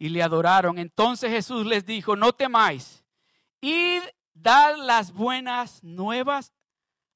Y 0.00 0.08
le 0.08 0.20
adoraron. 0.20 0.80
Entonces 0.80 1.30
Jesús 1.30 1.64
les 1.64 1.86
dijo, 1.86 2.16
no 2.16 2.32
temáis, 2.32 3.04
id, 3.60 4.02
dar 4.34 4.76
las 4.76 5.12
buenas 5.12 5.84
nuevas 5.84 6.52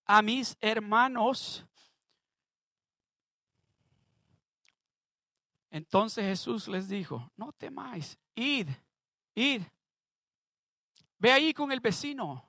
a 0.05 0.23
mis 0.23 0.57
hermanos. 0.61 1.67
Entonces 5.71 6.25
Jesús 6.25 6.69
les 6.69 6.89
dijo, 6.89 7.29
no 7.35 7.51
temáis, 7.51 8.17
id 8.37 8.69
Ir. 9.35 9.69
Ve 11.19 11.33
ahí 11.33 11.53
con 11.53 11.73
el 11.73 11.81
vecino. 11.81 12.49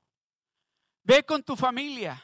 Ve 1.04 1.24
con 1.24 1.44
tu 1.44 1.56
familia. 1.56 2.22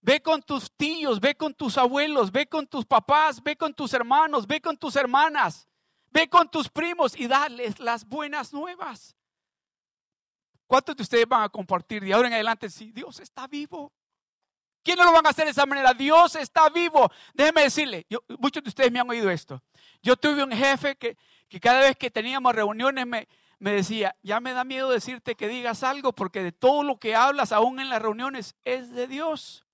Ve 0.00 0.22
con 0.22 0.42
tus 0.42 0.70
tíos, 0.70 1.18
ve 1.20 1.34
con 1.34 1.54
tus 1.54 1.76
abuelos, 1.76 2.30
ve 2.30 2.46
con 2.46 2.66
tus 2.66 2.86
papás, 2.86 3.42
ve 3.42 3.56
con 3.56 3.74
tus 3.74 3.92
hermanos, 3.94 4.46
ve 4.46 4.60
con 4.60 4.76
tus 4.76 4.94
hermanas, 4.94 5.67
ve 6.10 6.28
con 6.28 6.50
tus 6.50 6.68
primos 6.68 7.18
y 7.18 7.26
dales 7.26 7.78
las 7.78 8.06
buenas 8.06 8.52
nuevas. 8.52 9.16
¿Cuántos 10.66 10.96
de 10.96 11.02
ustedes 11.02 11.26
van 11.26 11.42
a 11.42 11.48
compartir 11.48 12.02
de 12.02 12.12
ahora 12.12 12.28
en 12.28 12.34
adelante 12.34 12.68
si 12.68 12.92
Dios 12.92 13.20
está 13.20 13.46
vivo? 13.46 13.92
¿Quiénes 14.82 15.04
lo 15.04 15.12
van 15.12 15.26
a 15.26 15.30
hacer 15.30 15.46
de 15.46 15.50
esa 15.50 15.66
manera? 15.66 15.92
Dios 15.94 16.36
está 16.36 16.68
vivo. 16.68 17.10
Déjeme 17.34 17.62
decirle, 17.62 18.06
muchos 18.38 18.62
de 18.62 18.68
ustedes 18.68 18.92
me 18.92 19.00
han 19.00 19.08
oído 19.08 19.30
esto. 19.30 19.62
Yo 20.02 20.16
tuve 20.16 20.42
un 20.42 20.52
jefe 20.52 20.96
que, 20.96 21.16
que 21.48 21.58
cada 21.58 21.80
vez 21.80 21.96
que 21.96 22.10
teníamos 22.10 22.54
reuniones 22.54 23.06
me, 23.06 23.28
me 23.58 23.72
decía, 23.72 24.16
ya 24.22 24.40
me 24.40 24.52
da 24.52 24.64
miedo 24.64 24.90
decirte 24.90 25.34
que 25.34 25.48
digas 25.48 25.82
algo 25.82 26.12
porque 26.12 26.42
de 26.42 26.52
todo 26.52 26.84
lo 26.84 26.98
que 26.98 27.16
hablas 27.16 27.52
aún 27.52 27.80
en 27.80 27.88
las 27.88 28.00
reuniones 28.00 28.54
es 28.64 28.92
de 28.92 29.06
Dios. 29.06 29.64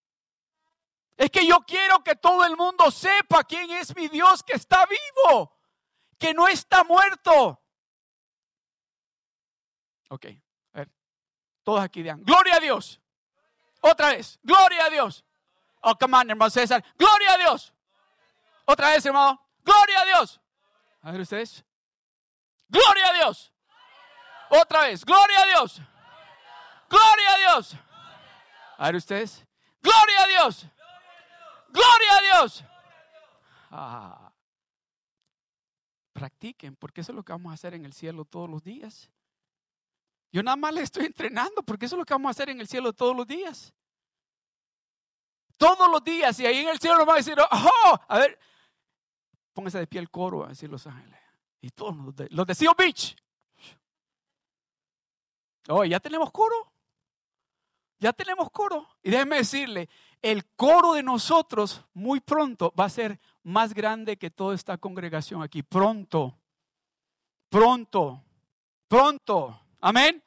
Es 1.16 1.30
que 1.30 1.46
yo 1.46 1.60
quiero 1.60 2.02
que 2.02 2.16
todo 2.16 2.44
el 2.44 2.56
mundo 2.56 2.90
sepa 2.90 3.44
quién 3.44 3.70
es 3.70 3.94
mi 3.94 4.08
Dios 4.08 4.42
que 4.42 4.54
está 4.54 4.86
vivo, 4.86 5.53
que 6.24 6.32
no 6.32 6.48
está 6.48 6.84
muerto. 6.84 7.60
Ok, 10.08 10.26
a 10.72 10.78
ver, 10.78 10.90
todos 11.62 11.82
aquí 11.82 12.02
digan, 12.02 12.24
gloria 12.24 12.56
a 12.56 12.60
Dios. 12.60 12.98
Otra 13.82 14.08
vez, 14.08 14.38
gloria 14.42 14.86
a 14.86 14.88
Dios. 14.88 15.22
Oh, 15.82 15.94
come 15.96 16.16
on, 16.16 16.30
hermano 16.30 16.48
César, 16.48 16.82
gloria 16.96 17.34
a 17.34 17.36
Dios. 17.36 17.74
Otra 18.64 18.88
vez, 18.88 19.04
hermano, 19.04 19.38
gloria 19.62 20.00
a 20.00 20.04
Dios. 20.06 20.40
A 21.02 21.12
ver 21.12 21.20
ustedes. 21.20 21.62
Gloria 22.70 23.08
a 23.08 23.12
Dios. 23.12 23.52
Otra 24.48 24.80
vez, 24.86 25.04
gloria 25.04 25.42
a 25.42 25.46
Dios. 25.46 25.82
Gloria 26.88 27.34
a 27.34 27.38
Dios. 27.38 27.76
A 28.78 28.86
ver 28.86 28.96
ustedes. 28.96 29.46
Gloria 29.82 30.22
a 30.22 30.26
Dios. 30.28 30.66
Gloria 31.68 32.16
a 32.16 32.22
Dios. 32.22 32.64
Ah. 33.70 34.33
Practiquen, 36.14 36.76
porque 36.76 37.02
eso 37.02 37.12
es 37.12 37.16
lo 37.16 37.24
que 37.24 37.32
vamos 37.32 37.50
a 37.50 37.54
hacer 37.54 37.74
en 37.74 37.84
el 37.84 37.92
cielo 37.92 38.24
todos 38.24 38.48
los 38.48 38.62
días. 38.62 39.10
Yo 40.32 40.42
nada 40.42 40.56
más 40.56 40.72
le 40.72 40.82
estoy 40.82 41.04
entrenando, 41.04 41.62
porque 41.62 41.86
eso 41.86 41.96
es 41.96 41.98
lo 41.98 42.04
que 42.06 42.14
vamos 42.14 42.28
a 42.28 42.30
hacer 42.30 42.48
en 42.48 42.60
el 42.60 42.68
cielo 42.68 42.92
todos 42.92 43.14
los 43.14 43.26
días. 43.26 43.74
Todos 45.58 45.90
los 45.90 46.02
días, 46.02 46.38
y 46.40 46.46
ahí 46.46 46.58
en 46.58 46.68
el 46.68 46.78
cielo 46.78 46.98
nos 46.98 47.06
van 47.06 47.14
a 47.14 47.18
decir, 47.18 47.36
oh, 47.38 48.00
a 48.08 48.18
ver, 48.18 48.38
póngase 49.52 49.78
de 49.78 49.86
pie 49.86 50.00
el 50.00 50.10
coro, 50.10 50.44
a 50.44 50.48
decir 50.48 50.70
Los 50.70 50.86
Ángeles. 50.86 51.18
Y 51.60 51.70
todos 51.70 51.96
los 51.96 52.14
de, 52.14 52.28
los 52.30 52.46
de 52.46 52.74
Beach. 52.78 53.16
Oh, 55.68 55.84
ya 55.84 55.98
tenemos 55.98 56.30
coro. 56.30 56.72
Ya 57.98 58.12
tenemos 58.12 58.50
coro. 58.50 58.86
Y 59.02 59.10
déjeme 59.10 59.36
decirle, 59.36 59.88
el 60.20 60.44
coro 60.54 60.92
de 60.92 61.02
nosotros 61.02 61.84
muy 61.94 62.20
pronto 62.20 62.72
va 62.78 62.84
a 62.84 62.90
ser 62.90 63.18
más 63.44 63.74
grande 63.74 64.16
que 64.16 64.30
toda 64.30 64.54
esta 64.54 64.76
congregación 64.76 65.42
aquí. 65.42 65.62
Pronto. 65.62 66.36
Pronto. 67.48 68.22
Pronto. 68.88 69.60
Amén. 69.80 70.22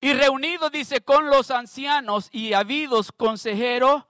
Y 0.00 0.14
reunidos, 0.14 0.72
dice, 0.72 1.02
con 1.02 1.28
los 1.28 1.50
ancianos 1.50 2.28
y 2.32 2.54
habidos 2.54 3.12
consejeros, 3.12 4.04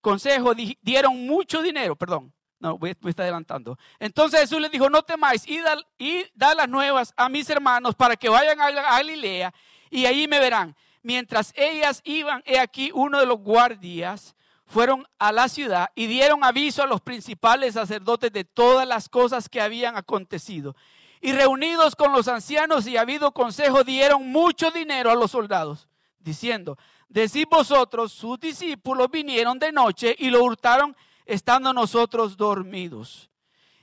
consejo, 0.00 0.54
dieron 0.82 1.26
mucho 1.26 1.62
dinero, 1.62 1.94
perdón, 1.94 2.32
no, 2.58 2.78
me 2.78 3.10
está 3.10 3.22
adelantando. 3.22 3.78
Entonces 4.00 4.40
Jesús 4.40 4.60
les 4.60 4.72
dijo, 4.72 4.90
no 4.90 5.02
temáis, 5.02 5.46
y 5.46 5.60
da, 5.60 5.76
y 5.98 6.24
da 6.34 6.54
las 6.54 6.68
nuevas 6.68 7.14
a 7.16 7.28
mis 7.28 7.48
hermanos 7.48 7.94
para 7.94 8.16
que 8.16 8.28
vayan 8.28 8.60
a 8.60 8.70
Galilea 8.70 9.54
y 9.90 10.06
ahí 10.06 10.26
me 10.26 10.40
verán. 10.40 10.74
Mientras 11.02 11.52
ellas 11.54 12.00
iban, 12.04 12.42
he 12.46 12.58
aquí 12.58 12.90
uno 12.92 13.20
de 13.20 13.26
los 13.26 13.38
guardias 13.38 14.34
fueron 14.66 15.06
a 15.18 15.32
la 15.32 15.48
ciudad 15.48 15.90
y 15.94 16.06
dieron 16.06 16.44
aviso 16.44 16.82
a 16.82 16.86
los 16.86 17.00
principales 17.00 17.74
sacerdotes 17.74 18.32
de 18.32 18.44
todas 18.44 18.86
las 18.86 19.08
cosas 19.08 19.48
que 19.48 19.60
habían 19.60 19.96
acontecido. 19.96 20.74
Y 21.20 21.32
reunidos 21.32 21.96
con 21.96 22.12
los 22.12 22.28
ancianos 22.28 22.86
y 22.86 22.96
habido 22.96 23.32
consejo, 23.32 23.84
dieron 23.84 24.30
mucho 24.30 24.70
dinero 24.70 25.10
a 25.10 25.14
los 25.14 25.30
soldados, 25.30 25.88
diciendo, 26.18 26.76
decid 27.08 27.46
vosotros, 27.50 28.12
sus 28.12 28.38
discípulos 28.38 29.10
vinieron 29.10 29.58
de 29.58 29.72
noche 29.72 30.14
y 30.18 30.30
lo 30.30 30.42
hurtaron 30.44 30.94
estando 31.24 31.72
nosotros 31.72 32.36
dormidos. 32.36 33.30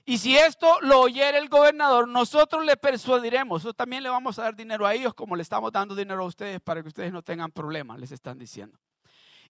Y 0.05 0.17
si 0.17 0.37
esto 0.37 0.79
lo 0.81 0.99
oyera 0.99 1.37
el 1.37 1.47
gobernador, 1.47 2.07
nosotros 2.07 2.65
le 2.65 2.75
persuadiremos. 2.75 3.65
O 3.65 3.73
también 3.73 4.03
le 4.03 4.09
vamos 4.09 4.37
a 4.39 4.43
dar 4.43 4.55
dinero 4.55 4.85
a 4.85 4.93
ellos 4.93 5.13
como 5.13 5.35
le 5.35 5.43
estamos 5.43 5.71
dando 5.71 5.95
dinero 5.95 6.23
a 6.23 6.25
ustedes 6.25 6.59
para 6.59 6.81
que 6.81 6.89
ustedes 6.89 7.13
no 7.13 7.21
tengan 7.21 7.51
problemas, 7.51 7.99
les 7.99 8.11
están 8.11 8.37
diciendo. 8.37 8.77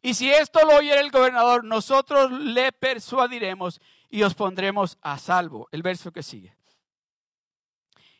Y 0.02 0.16
si 0.16 0.32
esto 0.32 0.60
lo 0.66 0.78
oyera 0.78 1.02
el 1.02 1.12
gobernador, 1.12 1.64
nosotros 1.64 2.32
le 2.32 2.72
persuadiremos 2.72 3.80
y 4.10 4.24
os 4.24 4.34
pondremos 4.34 4.98
a 5.02 5.18
salvo. 5.18 5.68
El 5.72 5.84
verso 5.84 6.12
que 6.12 6.24
sigue. 6.24 6.56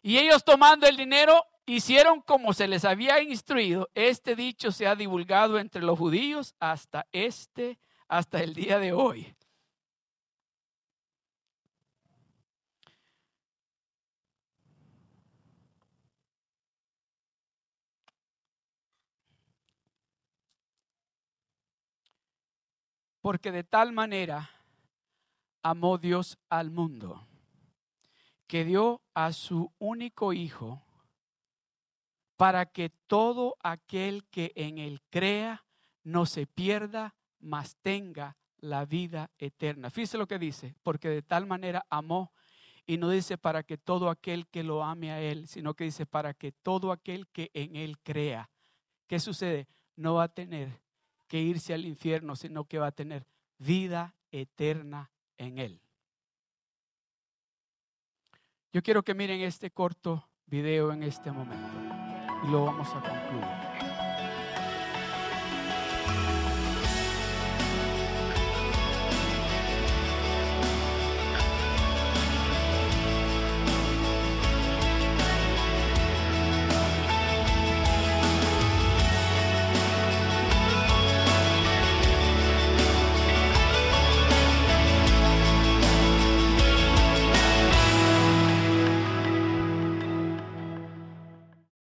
Y 0.02 0.18
ellos 0.18 0.44
tomando 0.44 0.88
el 0.88 0.98
dinero 0.98 1.44
hicieron 1.66 2.22
como 2.22 2.54
se 2.54 2.68
les 2.68 2.86
había 2.86 3.22
instruido. 3.22 3.90
Este 3.96 4.36
dicho 4.36 4.72
se 4.72 4.88
ha 4.88 4.96
divulgado 4.96 5.60
entre 5.60 5.82
los 5.82 5.98
judíos 5.98 6.56
hasta 6.60 7.08
este, 7.12 7.80
hasta 8.08 8.42
el 8.42 8.54
día 8.54 8.80
de 8.80 8.94
hoy. 8.94 9.36
Porque 23.22 23.52
de 23.52 23.64
tal 23.64 23.92
manera 23.94 24.50
amó 25.62 25.98
Dios 25.98 26.38
al 26.50 26.72
mundo, 26.72 27.28
que 28.48 28.66
dio 28.66 29.02
a 29.14 29.32
su 29.32 29.72
único 29.80 30.34
Hijo, 30.34 30.82
para 32.36 32.66
que 32.66 32.90
todo 32.90 33.56
aquel 33.62 34.26
que 34.26 34.52
en 34.56 34.80
él 34.80 35.02
crea 35.12 35.64
no 36.04 36.26
se 36.26 36.48
pierda, 36.48 37.14
mas 37.40 37.78
tenga 37.84 38.36
la 38.58 38.86
vida 38.86 39.30
eterna. 39.38 39.92
Fíjese 39.92 40.18
lo 40.18 40.28
que 40.28 40.40
dice, 40.40 40.76
porque 40.82 41.10
de 41.10 41.22
tal 41.22 41.46
manera 41.46 41.86
amó, 41.90 42.34
y 42.88 42.98
no 42.98 43.10
dice 43.10 43.38
para 43.38 43.64
que 43.64 43.78
todo 43.78 44.10
aquel 44.10 44.48
que 44.48 44.64
lo 44.64 44.84
ame 44.84 45.12
a 45.12 45.22
él, 45.22 45.48
sino 45.48 45.76
que 45.76 45.84
dice 45.84 46.06
para 46.06 46.34
que 46.34 46.52
todo 46.52 46.92
aquel 46.92 47.28
que 47.28 47.52
en 47.54 47.76
él 47.76 48.00
crea. 48.00 48.50
¿Qué 49.08 49.20
sucede? 49.20 49.68
No 49.96 50.16
va 50.16 50.24
a 50.24 50.34
tener 50.34 50.81
que 51.32 51.40
irse 51.40 51.74
al 51.74 51.86
infierno, 51.86 52.36
sino 52.36 52.66
que 52.66 52.78
va 52.78 52.88
a 52.88 52.92
tener 52.92 53.26
vida 53.58 54.18
eterna 54.32 55.14
en 55.38 55.60
él. 55.60 55.82
Yo 58.74 58.84
quiero 58.84 59.02
que 59.02 59.14
miren 59.14 59.40
este 59.40 59.72
corto 59.72 60.28
video 60.46 60.92
en 60.92 61.04
este 61.04 61.32
momento 61.32 61.72
y 62.44 62.52
lo 62.52 62.66
vamos 62.66 62.90
a 62.90 63.00
concluir. 63.00 63.72